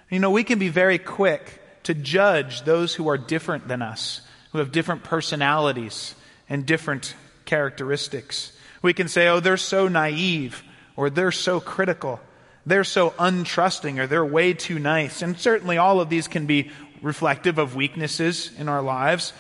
You 0.10 0.20
know, 0.20 0.32
we 0.32 0.44
can 0.44 0.60
be 0.60 0.68
very 0.68 0.98
quick 0.98 1.61
to 1.84 1.94
judge 1.94 2.64
those 2.64 2.94
who 2.96 3.10
are 3.10 3.18
different 3.18 3.68
than 3.68 3.82
us, 3.82 4.22
who 4.52 4.60
have 4.60 4.72
different 4.72 5.04
personalities 5.04 6.16
and 6.50 6.66
different 6.66 7.16
characteristics. 7.46 8.52
We 8.82 8.94
can 8.94 9.08
say, 9.08 9.28
oh, 9.28 9.40
they're 9.40 9.58
so 9.58 9.88
naive, 9.88 10.64
or 10.96 11.10
they're 11.10 11.32
so 11.32 11.60
critical, 11.60 12.20
they're 12.66 12.84
so 12.84 13.12
untrusting, 13.12 14.00
or 14.00 14.08
they're 14.08 14.26
way 14.26 14.54
too 14.54 14.80
nice. 14.80 15.22
And 15.22 15.40
certainly 15.40 15.78
all 15.78 16.02
of 16.02 16.10
these 16.10 16.28
can 16.28 16.46
be 16.46 16.72
reflective 17.02 17.58
of 17.58 17.76
weaknesses 17.76 18.52
in 18.58 18.70
our 18.70 18.82
lives. 18.82 19.34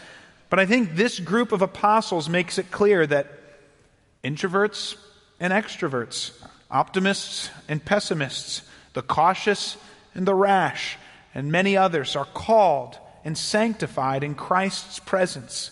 But 0.49 0.59
I 0.59 0.65
think 0.65 0.95
this 0.95 1.19
group 1.19 1.51
of 1.51 1.61
apostles 1.61 2.27
makes 2.27 2.57
it 2.57 2.71
clear 2.71 3.05
that 3.07 3.31
introverts 4.23 4.97
and 5.39 5.53
extroverts, 5.53 6.31
optimists 6.69 7.49
and 7.67 7.83
pessimists, 7.83 8.61
the 8.93 9.01
cautious 9.01 9.77
and 10.13 10.27
the 10.27 10.35
rash, 10.35 10.97
and 11.33 11.51
many 11.51 11.77
others 11.77 12.15
are 12.15 12.25
called 12.25 12.97
and 13.23 13.37
sanctified 13.37 14.23
in 14.23 14.35
Christ's 14.35 14.99
presence. 14.99 15.71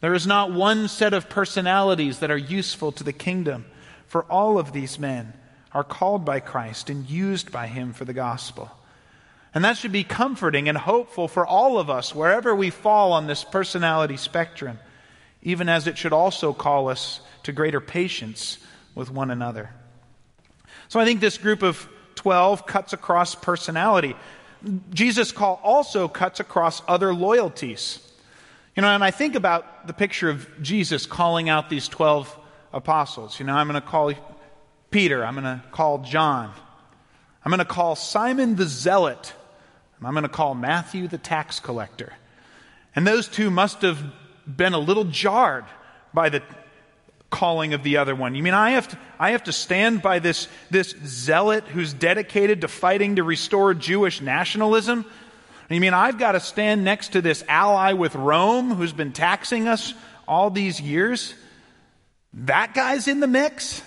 There 0.00 0.14
is 0.14 0.26
not 0.26 0.52
one 0.52 0.88
set 0.88 1.14
of 1.14 1.28
personalities 1.28 2.18
that 2.18 2.30
are 2.30 2.36
useful 2.36 2.92
to 2.92 3.04
the 3.04 3.12
kingdom, 3.12 3.64
for 4.06 4.24
all 4.24 4.58
of 4.58 4.72
these 4.72 4.98
men 4.98 5.32
are 5.72 5.84
called 5.84 6.24
by 6.24 6.40
Christ 6.40 6.90
and 6.90 7.08
used 7.08 7.50
by 7.50 7.66
Him 7.66 7.92
for 7.92 8.04
the 8.04 8.12
gospel. 8.12 8.70
And 9.54 9.64
that 9.64 9.76
should 9.76 9.92
be 9.92 10.04
comforting 10.04 10.68
and 10.68 10.76
hopeful 10.76 11.28
for 11.28 11.46
all 11.46 11.78
of 11.78 11.88
us, 11.88 12.14
wherever 12.14 12.54
we 12.54 12.70
fall 12.70 13.12
on 13.12 13.26
this 13.26 13.44
personality 13.44 14.16
spectrum, 14.16 14.78
even 15.42 15.68
as 15.68 15.86
it 15.86 15.96
should 15.96 16.12
also 16.12 16.52
call 16.52 16.88
us 16.88 17.20
to 17.44 17.52
greater 17.52 17.80
patience 17.80 18.58
with 18.94 19.10
one 19.10 19.30
another. 19.30 19.70
So 20.88 21.00
I 21.00 21.04
think 21.04 21.20
this 21.20 21.38
group 21.38 21.62
of 21.62 21.88
12 22.16 22.66
cuts 22.66 22.92
across 22.92 23.34
personality. 23.34 24.16
Jesus' 24.90 25.32
call 25.32 25.60
also 25.62 26.08
cuts 26.08 26.40
across 26.40 26.82
other 26.88 27.14
loyalties. 27.14 27.98
You 28.76 28.82
know, 28.82 28.88
and 28.88 29.04
I 29.04 29.10
think 29.10 29.34
about 29.34 29.86
the 29.86 29.92
picture 29.92 30.28
of 30.28 30.48
Jesus 30.60 31.06
calling 31.06 31.48
out 31.48 31.70
these 31.70 31.86
12 31.88 32.38
apostles. 32.72 33.38
You 33.38 33.46
know, 33.46 33.54
I'm 33.54 33.68
going 33.68 33.80
to 33.80 33.86
call 33.86 34.12
Peter, 34.90 35.24
I'm 35.24 35.34
going 35.34 35.44
to 35.44 35.62
call 35.70 35.98
John, 35.98 36.52
I'm 37.44 37.50
going 37.50 37.58
to 37.58 37.64
call 37.64 37.96
Simon 37.96 38.56
the 38.56 38.66
Zealot, 38.66 39.32
I'm 40.02 40.12
going 40.12 40.22
to 40.22 40.28
call 40.28 40.54
Matthew 40.54 41.08
the 41.08 41.18
tax 41.18 41.60
collector. 41.60 42.12
And 42.96 43.06
those 43.06 43.26
two 43.26 43.50
must 43.50 43.82
have 43.82 43.98
been 44.46 44.74
a 44.74 44.78
little 44.78 45.04
jarred 45.04 45.64
by 46.12 46.28
the 46.28 46.42
calling 47.34 47.74
of 47.74 47.82
the 47.82 47.96
other 47.96 48.14
one. 48.14 48.36
You 48.36 48.44
mean 48.44 48.54
I 48.54 48.70
have 48.70 48.86
to, 48.88 48.98
I 49.18 49.32
have 49.32 49.42
to 49.44 49.52
stand 49.52 50.00
by 50.00 50.20
this, 50.20 50.46
this 50.70 50.94
zealot 51.04 51.64
who's 51.64 51.92
dedicated 51.92 52.60
to 52.60 52.68
fighting 52.68 53.16
to 53.16 53.24
restore 53.24 53.74
Jewish 53.74 54.20
nationalism? 54.20 55.04
You 55.68 55.80
mean 55.80 55.94
I've 55.94 56.16
got 56.16 56.32
to 56.32 56.40
stand 56.40 56.84
next 56.84 57.08
to 57.14 57.20
this 57.20 57.42
ally 57.48 57.94
with 57.94 58.14
Rome 58.14 58.70
who's 58.70 58.92
been 58.92 59.12
taxing 59.12 59.66
us 59.66 59.94
all 60.28 60.50
these 60.50 60.80
years? 60.80 61.34
That 62.34 62.72
guy's 62.72 63.08
in 63.08 63.18
the 63.18 63.26
mix? 63.26 63.82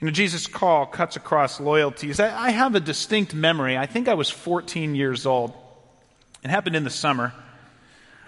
You 0.00 0.06
know, 0.06 0.12
Jesus' 0.12 0.46
call 0.46 0.86
cuts 0.86 1.16
across 1.16 1.60
loyalties. 1.60 2.20
I, 2.20 2.46
I 2.46 2.50
have 2.52 2.74
a 2.74 2.80
distinct 2.80 3.34
memory. 3.34 3.76
I 3.76 3.84
think 3.84 4.08
I 4.08 4.14
was 4.14 4.30
14 4.30 4.94
years 4.94 5.26
old. 5.26 5.52
It 6.42 6.48
happened 6.48 6.74
in 6.74 6.84
the 6.84 6.90
summer. 6.90 7.34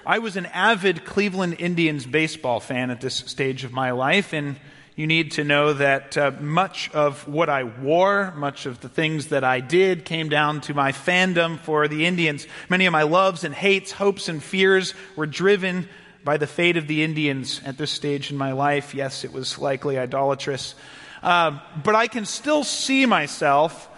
I 0.05 0.19
was 0.19 0.37
an 0.37 0.47
avid 0.47 1.05
Cleveland 1.05 1.57
Indians 1.61 2.07
baseball 2.07 2.59
fan 2.59 2.91
at 2.91 3.01
this 3.01 3.15
stage 3.15 3.62
of 3.62 3.73
my 3.73 3.93
life, 3.93 4.33
and 4.33 4.57
you 4.97 5.07
need 5.07 5.33
to 5.33 5.45
know 5.45 5.75
that 5.75 6.17
uh, 6.17 6.33
much 6.41 6.91
of 6.91 7.29
what 7.29 7.49
I 7.49 7.62
wore, 7.62 8.33
much 8.33 8.67
of 8.67 8.81
the 8.81 8.88
things 8.88 9.29
that 9.29 9.45
I 9.45 9.61
did, 9.61 10.05
came 10.05 10.29
down 10.29 10.61
to 10.62 10.75
my 10.75 10.91
fandom 10.91 11.57
for 11.61 11.87
the 11.87 12.05
Indians. 12.05 12.49
Many 12.69 12.87
of 12.87 12.93
my 12.93 13.05
loves 13.05 13.45
and 13.45 13.55
hates, 13.55 13.93
hopes 13.93 14.29
and 14.29 14.43
fears 14.43 14.93
were 15.15 15.27
driven 15.27 15.88
by 16.25 16.37
the 16.37 16.49
fate 16.49 16.77
of 16.77 16.88
the 16.88 17.05
Indians 17.05 17.61
at 17.65 17.79
this 17.79 17.93
stage 17.93 18.33
in 18.33 18.37
my 18.37 18.53
life. 18.53 18.97
Yes, 18.97 19.23
it 19.23 19.33
was 19.33 19.57
likely 19.57 20.01
idolatrous. 20.01 20.75
Uh, 21.23 21.61
but 21.85 21.95
I 21.95 22.09
can 22.09 22.27
still 22.27 22.65
see 22.65 23.07
myself. 23.07 23.88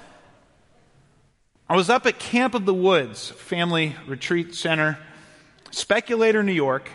I 1.67 1.77
was 1.77 1.88
up 1.88 2.05
at 2.05 2.19
Camp 2.19 2.55
of 2.55 2.67
the 2.67 2.75
Woods, 2.75 3.31
family 3.31 3.97
retreat 4.07 4.55
center 4.55 4.99
Speculator, 5.75 6.43
New 6.43 6.53
York, 6.53 6.89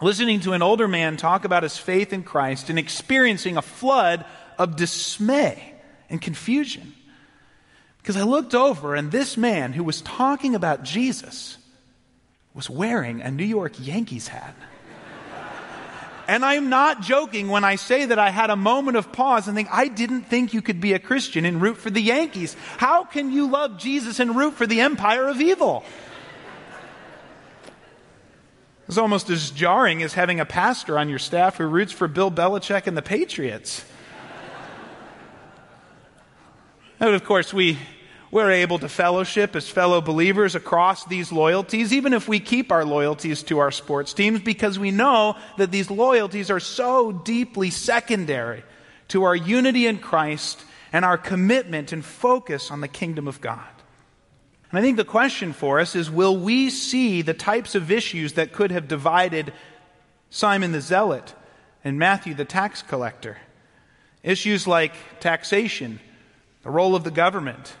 listening 0.00 0.40
to 0.40 0.52
an 0.52 0.62
older 0.62 0.88
man 0.88 1.16
talk 1.16 1.44
about 1.44 1.62
his 1.62 1.78
faith 1.78 2.12
in 2.12 2.22
Christ 2.22 2.70
and 2.70 2.78
experiencing 2.78 3.56
a 3.56 3.62
flood 3.62 4.24
of 4.58 4.76
dismay 4.76 5.74
and 6.08 6.20
confusion. 6.20 6.94
Because 7.98 8.16
I 8.16 8.22
looked 8.22 8.54
over 8.54 8.94
and 8.94 9.12
this 9.12 9.36
man 9.36 9.72
who 9.72 9.84
was 9.84 10.00
talking 10.02 10.54
about 10.54 10.82
Jesus 10.82 11.58
was 12.54 12.68
wearing 12.68 13.20
a 13.20 13.30
New 13.30 13.44
York 13.44 13.74
Yankees 13.78 14.28
hat. 14.28 14.54
And 16.28 16.44
I'm 16.44 16.68
not 16.68 17.02
joking 17.02 17.48
when 17.48 17.64
I 17.64 17.74
say 17.74 18.06
that 18.06 18.18
I 18.18 18.30
had 18.30 18.48
a 18.48 18.56
moment 18.56 18.96
of 18.96 19.10
pause 19.10 19.48
and 19.48 19.56
think, 19.56 19.68
I 19.72 19.88
didn't 19.88 20.22
think 20.22 20.54
you 20.54 20.62
could 20.62 20.80
be 20.80 20.92
a 20.92 21.00
Christian 21.00 21.44
and 21.44 21.60
root 21.60 21.76
for 21.76 21.90
the 21.90 22.00
Yankees. 22.00 22.56
How 22.76 23.02
can 23.02 23.32
you 23.32 23.50
love 23.50 23.76
Jesus 23.76 24.20
and 24.20 24.36
root 24.36 24.54
for 24.54 24.64
the 24.64 24.80
empire 24.82 25.26
of 25.26 25.40
evil? 25.40 25.84
It's 28.92 28.98
almost 28.98 29.30
as 29.30 29.50
jarring 29.50 30.02
as 30.02 30.12
having 30.12 30.38
a 30.38 30.44
pastor 30.44 30.98
on 30.98 31.08
your 31.08 31.18
staff 31.18 31.56
who 31.56 31.64
roots 31.64 31.92
for 31.92 32.08
Bill 32.08 32.30
Belichick 32.30 32.86
and 32.86 32.94
the 32.94 33.00
Patriots. 33.00 33.86
and 37.00 37.14
of 37.14 37.24
course, 37.24 37.54
we, 37.54 37.78
we're 38.30 38.50
able 38.50 38.78
to 38.80 38.90
fellowship 38.90 39.56
as 39.56 39.66
fellow 39.66 40.02
believers 40.02 40.54
across 40.54 41.06
these 41.06 41.32
loyalties, 41.32 41.94
even 41.94 42.12
if 42.12 42.28
we 42.28 42.38
keep 42.38 42.70
our 42.70 42.84
loyalties 42.84 43.42
to 43.44 43.60
our 43.60 43.70
sports 43.70 44.12
teams, 44.12 44.42
because 44.42 44.78
we 44.78 44.90
know 44.90 45.38
that 45.56 45.70
these 45.70 45.90
loyalties 45.90 46.50
are 46.50 46.60
so 46.60 47.12
deeply 47.12 47.70
secondary 47.70 48.62
to 49.08 49.22
our 49.22 49.34
unity 49.34 49.86
in 49.86 50.00
Christ 50.00 50.62
and 50.92 51.02
our 51.02 51.16
commitment 51.16 51.94
and 51.94 52.04
focus 52.04 52.70
on 52.70 52.82
the 52.82 52.88
kingdom 52.88 53.26
of 53.26 53.40
God. 53.40 53.71
And 54.72 54.78
I 54.78 54.82
think 54.82 54.96
the 54.96 55.04
question 55.04 55.52
for 55.52 55.80
us 55.80 55.94
is 55.94 56.10
will 56.10 56.36
we 56.36 56.70
see 56.70 57.20
the 57.20 57.34
types 57.34 57.74
of 57.74 57.90
issues 57.90 58.32
that 58.32 58.54
could 58.54 58.70
have 58.70 58.88
divided 58.88 59.52
Simon 60.30 60.72
the 60.72 60.80
Zealot 60.80 61.34
and 61.84 61.98
Matthew 61.98 62.32
the 62.32 62.46
tax 62.46 62.80
collector? 62.80 63.36
Issues 64.22 64.66
like 64.66 64.94
taxation, 65.20 66.00
the 66.62 66.70
role 66.70 66.96
of 66.96 67.04
the 67.04 67.10
government, 67.10 67.76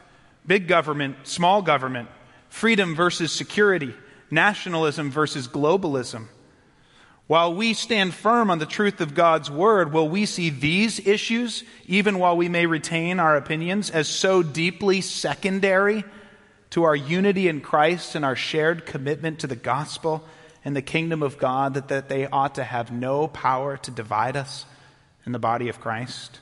big 0.46 0.68
government, 0.68 1.16
small 1.22 1.62
government, 1.62 2.10
freedom 2.50 2.94
versus 2.94 3.32
security, 3.32 3.94
nationalism 4.30 5.10
versus 5.10 5.48
globalism. 5.48 6.26
While 7.26 7.54
we 7.54 7.72
stand 7.72 8.12
firm 8.12 8.50
on 8.50 8.58
the 8.58 8.66
truth 8.66 9.00
of 9.00 9.14
God's 9.14 9.50
word, 9.50 9.94
will 9.94 10.10
we 10.10 10.26
see 10.26 10.50
these 10.50 10.98
issues, 11.06 11.64
even 11.86 12.18
while 12.18 12.36
we 12.36 12.50
may 12.50 12.66
retain 12.66 13.18
our 13.18 13.36
opinions, 13.36 13.88
as 13.88 14.08
so 14.08 14.42
deeply 14.42 15.00
secondary 15.00 16.04
to 16.72 16.84
our 16.84 16.96
unity 16.96 17.48
in 17.48 17.60
Christ 17.60 18.14
and 18.14 18.24
our 18.24 18.34
shared 18.34 18.86
commitment 18.86 19.38
to 19.40 19.46
the 19.46 19.56
gospel 19.56 20.24
and 20.64 20.74
the 20.74 20.82
kingdom 20.82 21.22
of 21.22 21.38
God 21.38 21.74
that, 21.74 21.88
that 21.88 22.08
they 22.08 22.26
ought 22.26 22.54
to 22.54 22.64
have 22.64 22.90
no 22.90 23.28
power 23.28 23.76
to 23.76 23.90
divide 23.90 24.36
us 24.36 24.64
in 25.26 25.32
the 25.32 25.38
body 25.38 25.68
of 25.68 25.80
Christ? 25.80 26.40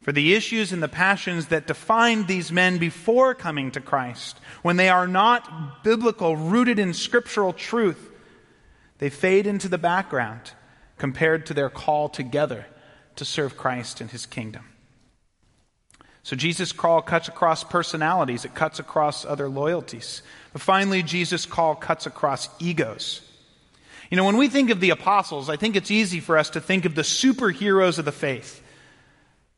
For 0.00 0.12
the 0.12 0.32
issues 0.32 0.72
and 0.72 0.82
the 0.82 0.88
passions 0.88 1.48
that 1.48 1.66
defined 1.66 2.28
these 2.28 2.50
men 2.50 2.78
before 2.78 3.34
coming 3.34 3.70
to 3.72 3.80
Christ, 3.80 4.40
when 4.62 4.78
they 4.78 4.88
are 4.88 5.06
not 5.06 5.84
biblical, 5.84 6.36
rooted 6.36 6.78
in 6.78 6.94
scriptural 6.94 7.52
truth, 7.52 8.10
they 8.98 9.10
fade 9.10 9.46
into 9.46 9.68
the 9.68 9.76
background 9.76 10.52
compared 10.96 11.44
to 11.46 11.54
their 11.54 11.68
call 11.68 12.08
together 12.08 12.64
to 13.16 13.26
serve 13.26 13.58
Christ 13.58 14.00
and 14.00 14.10
his 14.10 14.24
kingdom. 14.24 14.69
So 16.22 16.36
Jesus' 16.36 16.72
call 16.72 17.00
cuts 17.02 17.28
across 17.28 17.64
personalities, 17.64 18.44
it 18.44 18.54
cuts 18.54 18.78
across 18.78 19.24
other 19.24 19.48
loyalties. 19.48 20.22
But 20.52 20.62
finally, 20.62 21.02
Jesus' 21.02 21.46
call 21.46 21.74
cuts 21.74 22.06
across 22.06 22.48
egos. 22.58 23.22
You 24.10 24.16
know, 24.16 24.24
when 24.24 24.36
we 24.36 24.48
think 24.48 24.70
of 24.70 24.80
the 24.80 24.90
apostles, 24.90 25.48
I 25.48 25.56
think 25.56 25.76
it's 25.76 25.90
easy 25.90 26.20
for 26.20 26.36
us 26.36 26.50
to 26.50 26.60
think 26.60 26.84
of 26.84 26.94
the 26.94 27.02
superheroes 27.02 27.98
of 27.98 28.04
the 28.04 28.12
faith, 28.12 28.60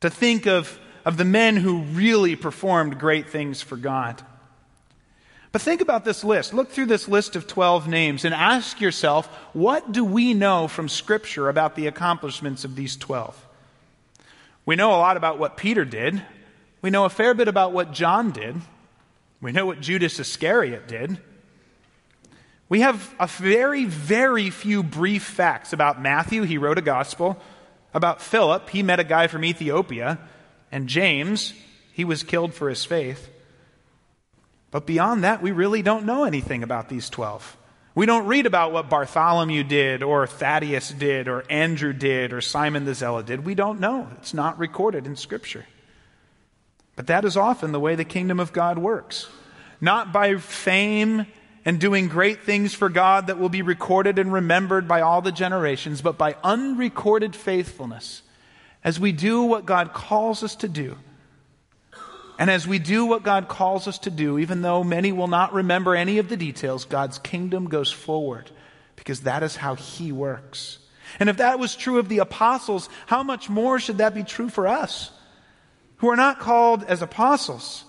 to 0.01 0.09
think 0.09 0.45
of, 0.45 0.79
of 1.05 1.17
the 1.17 1.25
men 1.25 1.57
who 1.57 1.81
really 1.81 2.35
performed 2.35 2.99
great 2.99 3.29
things 3.29 3.61
for 3.61 3.75
God. 3.75 4.21
But 5.51 5.61
think 5.61 5.81
about 5.81 6.05
this 6.05 6.23
list. 6.23 6.53
Look 6.53 6.71
through 6.71 6.87
this 6.87 7.07
list 7.07 7.35
of 7.35 7.45
12 7.45 7.87
names 7.87 8.25
and 8.25 8.33
ask 8.33 8.81
yourself, 8.81 9.27
what 9.53 9.91
do 9.91 10.03
we 10.03 10.33
know 10.33 10.67
from 10.67 10.89
Scripture 10.89 11.47
about 11.47 11.75
the 11.75 11.87
accomplishments 11.87 12.63
of 12.63 12.75
these 12.75 12.95
12? 12.95 13.47
We 14.65 14.75
know 14.75 14.89
a 14.91 14.97
lot 14.97 15.17
about 15.17 15.37
what 15.39 15.57
Peter 15.57 15.85
did. 15.85 16.23
We 16.83 16.89
know 16.89 17.05
a 17.05 17.09
fair 17.09 17.33
bit 17.33 17.47
about 17.47 17.71
what 17.71 17.93
John 17.93 18.31
did. 18.31 18.57
We 19.41 19.53
know 19.53 19.65
what 19.65 19.79
Judas 19.79 20.19
Iscariot 20.19 20.85
did. 20.85 21.17
We 22.67 22.81
have 22.81 23.15
a 23.19 23.25
very, 23.25 23.85
very 23.85 24.49
few 24.49 24.83
brief 24.83 25.23
facts 25.23 25.71
about 25.71 26.01
Matthew. 26.01 26.43
He 26.43 26.57
wrote 26.57 26.77
a 26.77 26.81
gospel. 26.81 27.39
About 27.93 28.21
Philip, 28.21 28.69
he 28.69 28.83
met 28.83 28.99
a 28.99 29.05
guy 29.05 29.27
from 29.27 29.45
Ethiopia. 29.45 30.19
And 30.73 30.89
James, 30.89 31.53
he 31.93 32.03
was 32.03 32.21
killed 32.21 32.53
for 32.53 32.67
his 32.67 32.83
faith. 32.83 33.29
But 34.69 34.85
beyond 34.85 35.23
that, 35.23 35.41
we 35.41 35.51
really 35.51 35.83
don't 35.83 36.05
know 36.05 36.25
anything 36.25 36.63
about 36.63 36.89
these 36.89 37.09
12. 37.09 37.55
We 37.95 38.05
don't 38.05 38.27
read 38.27 38.45
about 38.45 38.73
what 38.73 38.89
Bartholomew 38.89 39.63
did, 39.63 40.03
or 40.03 40.27
Thaddeus 40.27 40.89
did, 40.89 41.29
or 41.29 41.45
Andrew 41.49 41.93
did, 41.93 42.33
or 42.33 42.41
Simon 42.41 42.83
the 42.83 42.93
Zealot 42.93 43.27
did. 43.27 43.45
We 43.45 43.55
don't 43.55 43.79
know. 43.79 44.09
It's 44.17 44.33
not 44.33 44.59
recorded 44.59 45.05
in 45.05 45.15
Scripture. 45.15 45.65
But 46.95 47.07
that 47.07 47.25
is 47.25 47.37
often 47.37 47.71
the 47.71 47.79
way 47.79 47.95
the 47.95 48.05
kingdom 48.05 48.39
of 48.39 48.53
God 48.53 48.77
works. 48.77 49.27
Not 49.81 50.13
by 50.13 50.35
fame 50.37 51.25
and 51.65 51.79
doing 51.79 52.07
great 52.07 52.43
things 52.43 52.73
for 52.73 52.89
God 52.89 53.27
that 53.27 53.39
will 53.39 53.49
be 53.49 53.61
recorded 53.61 54.19
and 54.19 54.31
remembered 54.31 54.87
by 54.87 55.01
all 55.01 55.21
the 55.21 55.31
generations, 55.31 56.01
but 56.01 56.17
by 56.17 56.35
unrecorded 56.43 57.35
faithfulness 57.35 58.21
as 58.83 58.99
we 58.99 59.11
do 59.11 59.43
what 59.43 59.65
God 59.65 59.93
calls 59.93 60.43
us 60.43 60.55
to 60.57 60.67
do 60.67 60.97
and 62.39 62.49
as 62.49 62.67
we 62.67 62.79
do 62.79 63.05
what 63.05 63.23
God 63.23 63.47
calls 63.47 63.87
us 63.87 63.99
to 63.99 64.09
do, 64.09 64.39
even 64.39 64.61
though 64.61 64.83
many 64.83 65.11
will 65.11 65.27
not 65.27 65.53
remember 65.53 65.95
any 65.95 66.17
of 66.17 66.29
the 66.29 66.37
details, 66.37 66.85
God's 66.85 67.19
kingdom 67.19 67.69
goes 67.69 67.91
forward 67.91 68.49
because 68.95 69.21
that 69.21 69.43
is 69.43 69.55
how 69.55 69.75
He 69.75 70.11
works. 70.11 70.79
And 71.19 71.29
if 71.29 71.37
that 71.37 71.59
was 71.59 71.75
true 71.75 71.99
of 71.99 72.09
the 72.09 72.19
apostles, 72.19 72.89
how 73.05 73.23
much 73.23 73.49
more 73.49 73.79
should 73.79 73.99
that 73.99 74.15
be 74.15 74.23
true 74.23 74.49
for 74.49 74.67
us 74.67 75.11
who 76.03 76.09
are 76.09 76.17
not 76.17 76.37
called 76.37 76.83
as 76.83 77.01
apostles? 77.01 77.85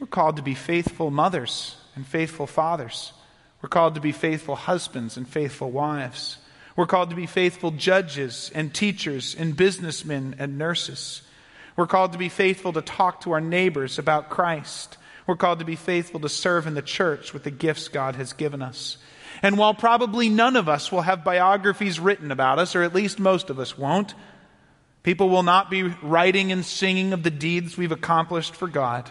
We're 0.00 0.06
called 0.06 0.36
to 0.36 0.42
be 0.42 0.54
faithful 0.54 1.10
mothers 1.10 1.76
and 1.94 2.06
faithful 2.06 2.46
fathers. 2.46 3.12
We're 3.60 3.68
called 3.68 3.94
to 3.96 4.00
be 4.00 4.10
faithful 4.10 4.56
husbands 4.56 5.18
and 5.18 5.28
faithful 5.28 5.70
wives. 5.70 6.38
We're 6.76 6.86
called 6.86 7.10
to 7.10 7.16
be 7.16 7.26
faithful 7.26 7.70
judges 7.70 8.50
and 8.54 8.72
teachers 8.72 9.34
and 9.34 9.54
businessmen 9.54 10.34
and 10.38 10.56
nurses. 10.56 11.20
We're 11.76 11.86
called 11.86 12.12
to 12.12 12.18
be 12.18 12.30
faithful 12.30 12.72
to 12.72 12.80
talk 12.80 13.20
to 13.20 13.32
our 13.32 13.40
neighbors 13.42 13.98
about 13.98 14.30
Christ. 14.30 14.96
We're 15.26 15.36
called 15.36 15.58
to 15.58 15.66
be 15.66 15.76
faithful 15.76 16.20
to 16.20 16.30
serve 16.30 16.66
in 16.66 16.72
the 16.72 16.80
church 16.80 17.34
with 17.34 17.44
the 17.44 17.50
gifts 17.50 17.88
God 17.88 18.16
has 18.16 18.32
given 18.32 18.62
us. 18.62 18.96
And 19.42 19.58
while 19.58 19.74
probably 19.74 20.30
none 20.30 20.56
of 20.56 20.70
us 20.70 20.90
will 20.90 21.02
have 21.02 21.22
biographies 21.22 22.00
written 22.00 22.30
about 22.30 22.58
us, 22.58 22.74
or 22.74 22.82
at 22.82 22.94
least 22.94 23.18
most 23.18 23.50
of 23.50 23.58
us 23.58 23.76
won't, 23.76 24.14
people 25.02 25.28
will 25.28 25.42
not 25.42 25.70
be 25.70 25.82
writing 25.82 26.52
and 26.52 26.64
singing 26.64 27.12
of 27.12 27.22
the 27.22 27.30
deeds 27.30 27.76
we've 27.76 27.92
accomplished 27.92 28.54
for 28.54 28.68
God. 28.68 29.10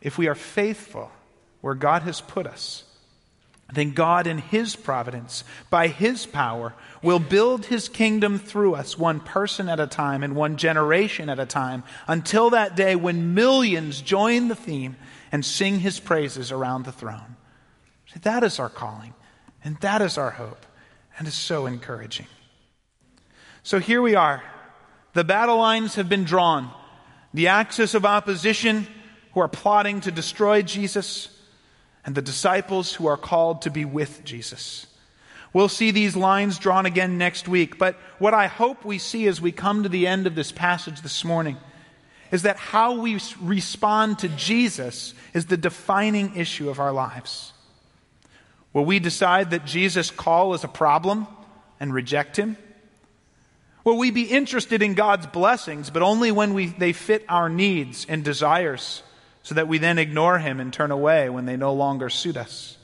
If 0.00 0.18
we 0.18 0.28
are 0.28 0.34
faithful 0.34 1.10
where 1.60 1.74
God 1.74 2.02
has 2.02 2.20
put 2.20 2.46
us, 2.46 2.84
then 3.72 3.92
God, 3.92 4.28
in 4.28 4.38
His 4.38 4.76
providence, 4.76 5.42
by 5.70 5.88
His 5.88 6.24
power, 6.24 6.74
will 7.02 7.18
build 7.18 7.66
His 7.66 7.88
kingdom 7.88 8.38
through 8.38 8.76
us, 8.76 8.96
one 8.96 9.18
person 9.18 9.68
at 9.68 9.80
a 9.80 9.88
time 9.88 10.22
and 10.22 10.36
one 10.36 10.56
generation 10.56 11.28
at 11.28 11.40
a 11.40 11.46
time, 11.46 11.82
until 12.06 12.50
that 12.50 12.76
day 12.76 12.94
when 12.94 13.34
millions 13.34 14.00
join 14.00 14.46
the 14.46 14.54
theme 14.54 14.94
and 15.32 15.44
sing 15.44 15.80
His 15.80 15.98
praises 15.98 16.52
around 16.52 16.84
the 16.84 16.92
throne. 16.92 17.36
See, 18.12 18.20
that 18.20 18.44
is 18.44 18.60
our 18.60 18.68
calling, 18.68 19.14
and 19.64 19.76
that 19.78 20.00
is 20.00 20.16
our 20.16 20.30
hope, 20.30 20.64
and 21.18 21.26
is 21.26 21.34
so 21.34 21.66
encouraging. 21.66 22.26
So 23.64 23.80
here 23.80 24.00
we 24.00 24.14
are. 24.14 24.44
The 25.16 25.24
battle 25.24 25.56
lines 25.56 25.94
have 25.94 26.10
been 26.10 26.24
drawn. 26.24 26.70
The 27.32 27.48
axis 27.48 27.94
of 27.94 28.04
opposition 28.04 28.86
who 29.32 29.40
are 29.40 29.48
plotting 29.48 30.02
to 30.02 30.10
destroy 30.10 30.60
Jesus 30.60 31.30
and 32.04 32.14
the 32.14 32.20
disciples 32.20 32.92
who 32.92 33.06
are 33.06 33.16
called 33.16 33.62
to 33.62 33.70
be 33.70 33.86
with 33.86 34.24
Jesus. 34.24 34.86
We'll 35.54 35.70
see 35.70 35.90
these 35.90 36.16
lines 36.16 36.58
drawn 36.58 36.84
again 36.84 37.16
next 37.16 37.48
week, 37.48 37.78
but 37.78 37.94
what 38.18 38.34
I 38.34 38.46
hope 38.46 38.84
we 38.84 38.98
see 38.98 39.26
as 39.26 39.40
we 39.40 39.52
come 39.52 39.84
to 39.84 39.88
the 39.88 40.06
end 40.06 40.26
of 40.26 40.34
this 40.34 40.52
passage 40.52 41.00
this 41.00 41.24
morning 41.24 41.56
is 42.30 42.42
that 42.42 42.58
how 42.58 43.00
we 43.00 43.18
respond 43.40 44.18
to 44.18 44.28
Jesus 44.28 45.14
is 45.32 45.46
the 45.46 45.56
defining 45.56 46.36
issue 46.36 46.68
of 46.68 46.78
our 46.78 46.92
lives. 46.92 47.54
Will 48.74 48.84
we 48.84 48.98
decide 48.98 49.52
that 49.52 49.64
Jesus' 49.64 50.10
call 50.10 50.52
is 50.52 50.62
a 50.62 50.68
problem 50.68 51.26
and 51.80 51.94
reject 51.94 52.36
him? 52.36 52.58
Will 53.86 53.96
we 53.96 54.10
be 54.10 54.24
interested 54.24 54.82
in 54.82 54.92
God's 54.92 55.26
blessings, 55.26 55.88
but 55.88 56.02
only 56.02 56.30
when 56.30 56.52
we, 56.52 56.66
they 56.66 56.92
fit 56.92 57.24
our 57.26 57.48
needs 57.48 58.04
and 58.06 58.22
desires? 58.22 59.02
so 59.46 59.54
that 59.54 59.68
we 59.68 59.78
then 59.78 59.96
ignore 59.96 60.40
him 60.40 60.58
and 60.58 60.72
turn 60.72 60.90
away 60.90 61.28
when 61.28 61.46
they 61.46 61.56
no 61.56 61.72
longer 61.72 62.10
suit 62.10 62.36
us? 62.36 62.76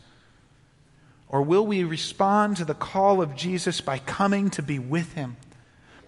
Or 1.29 1.43
will 1.43 1.67
we 1.67 1.83
respond 1.83 2.59
to 2.59 2.65
the 2.65 2.73
call 2.73 3.21
of 3.21 3.35
Jesus 3.35 3.81
by 3.81 3.99
coming 3.99 4.49
to 4.51 4.63
be 4.63 4.79
with 4.79 5.15
him, 5.15 5.37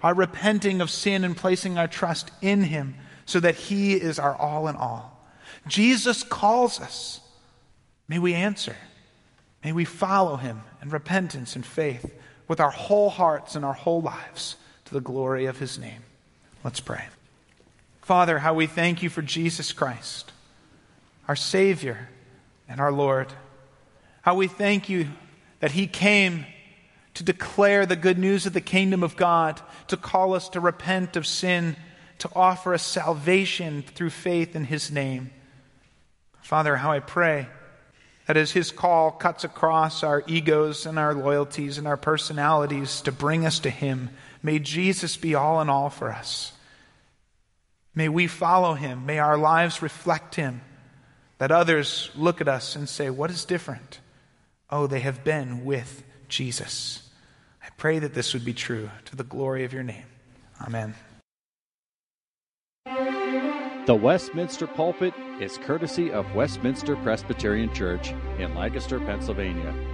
by 0.00 0.10
repenting 0.10 0.80
of 0.80 0.90
sin 0.90 1.24
and 1.24 1.36
placing 1.36 1.76
our 1.76 1.88
trust 1.88 2.30
in 2.40 2.62
him 2.62 2.94
so 3.26 3.40
that 3.40 3.56
he 3.56 3.94
is 3.94 4.20
our 4.20 4.36
all 4.36 4.68
in 4.68 4.76
all? 4.76 5.26
Jesus 5.66 6.22
calls 6.22 6.80
us. 6.80 7.20
May 8.06 8.20
we 8.20 8.32
answer. 8.32 8.76
May 9.64 9.72
we 9.72 9.84
follow 9.84 10.36
him 10.36 10.62
in 10.80 10.90
repentance 10.90 11.56
and 11.56 11.66
faith 11.66 12.14
with 12.46 12.60
our 12.60 12.70
whole 12.70 13.10
hearts 13.10 13.56
and 13.56 13.64
our 13.64 13.72
whole 13.72 14.02
lives 14.02 14.54
the 14.94 15.00
glory 15.00 15.46
of 15.46 15.58
his 15.58 15.76
name. 15.76 16.04
Let's 16.62 16.78
pray. 16.78 17.04
Father, 18.00 18.38
how 18.38 18.54
we 18.54 18.68
thank 18.68 19.02
you 19.02 19.10
for 19.10 19.22
Jesus 19.22 19.72
Christ 19.72 20.30
our 21.26 21.36
Savior 21.36 22.08
and 22.68 22.80
our 22.80 22.92
Lord. 22.92 23.32
How 24.22 24.34
we 24.34 24.46
thank 24.46 24.88
you 24.88 25.08
that 25.60 25.72
He 25.72 25.86
came 25.86 26.46
to 27.14 27.24
declare 27.24 27.86
the 27.86 27.96
good 27.96 28.18
news 28.18 28.46
of 28.46 28.52
the 28.52 28.60
kingdom 28.60 29.02
of 29.02 29.16
God, 29.16 29.60
to 29.88 29.96
call 29.96 30.34
us 30.34 30.50
to 30.50 30.60
repent 30.60 31.16
of 31.16 31.26
sin, 31.26 31.76
to 32.18 32.28
offer 32.36 32.74
us 32.74 32.82
salvation 32.82 33.82
through 33.82 34.10
faith 34.10 34.54
in 34.54 34.64
His 34.64 34.90
name. 34.90 35.30
Father, 36.42 36.76
how 36.76 36.92
I 36.92 37.00
pray 37.00 37.48
that 38.26 38.36
as 38.36 38.52
His 38.52 38.70
call 38.70 39.10
cuts 39.10 39.44
across 39.44 40.02
our 40.02 40.22
egos 40.26 40.86
and 40.86 40.98
our 40.98 41.14
loyalties 41.14 41.78
and 41.78 41.86
our 41.86 41.96
personalities 41.96 43.00
to 43.02 43.12
bring 43.12 43.46
us 43.46 43.60
to 43.60 43.70
Him, 43.70 44.10
may 44.44 44.60
Jesus 44.60 45.16
be 45.16 45.34
all 45.34 45.60
in 45.60 45.68
all 45.68 45.90
for 45.90 46.12
us. 46.12 46.52
May 47.96 48.08
we 48.08 48.28
follow 48.28 48.74
Him. 48.74 49.06
May 49.06 49.18
our 49.18 49.36
lives 49.36 49.82
reflect 49.82 50.36
Him 50.36 50.60
that 51.38 51.50
others 51.50 52.10
look 52.14 52.40
at 52.40 52.48
us 52.48 52.76
and 52.76 52.88
say, 52.88 53.10
What 53.10 53.30
is 53.30 53.44
different? 53.44 54.00
Oh, 54.70 54.86
they 54.86 55.00
have 55.00 55.24
been 55.24 55.64
with 55.64 56.04
Jesus. 56.28 57.08
I 57.62 57.68
pray 57.76 57.98
that 57.98 58.14
this 58.14 58.34
would 58.34 58.44
be 58.44 58.54
true 58.54 58.90
to 59.06 59.16
the 59.16 59.24
glory 59.24 59.64
of 59.64 59.72
your 59.72 59.82
name. 59.82 60.04
Amen. 60.60 60.94
The 63.86 63.94
Westminster 63.94 64.66
Pulpit 64.66 65.14
is 65.40 65.58
courtesy 65.58 66.10
of 66.10 66.34
Westminster 66.34 66.96
Presbyterian 66.96 67.72
Church 67.74 68.14
in 68.38 68.54
Lancaster, 68.54 68.98
Pennsylvania. 68.98 69.93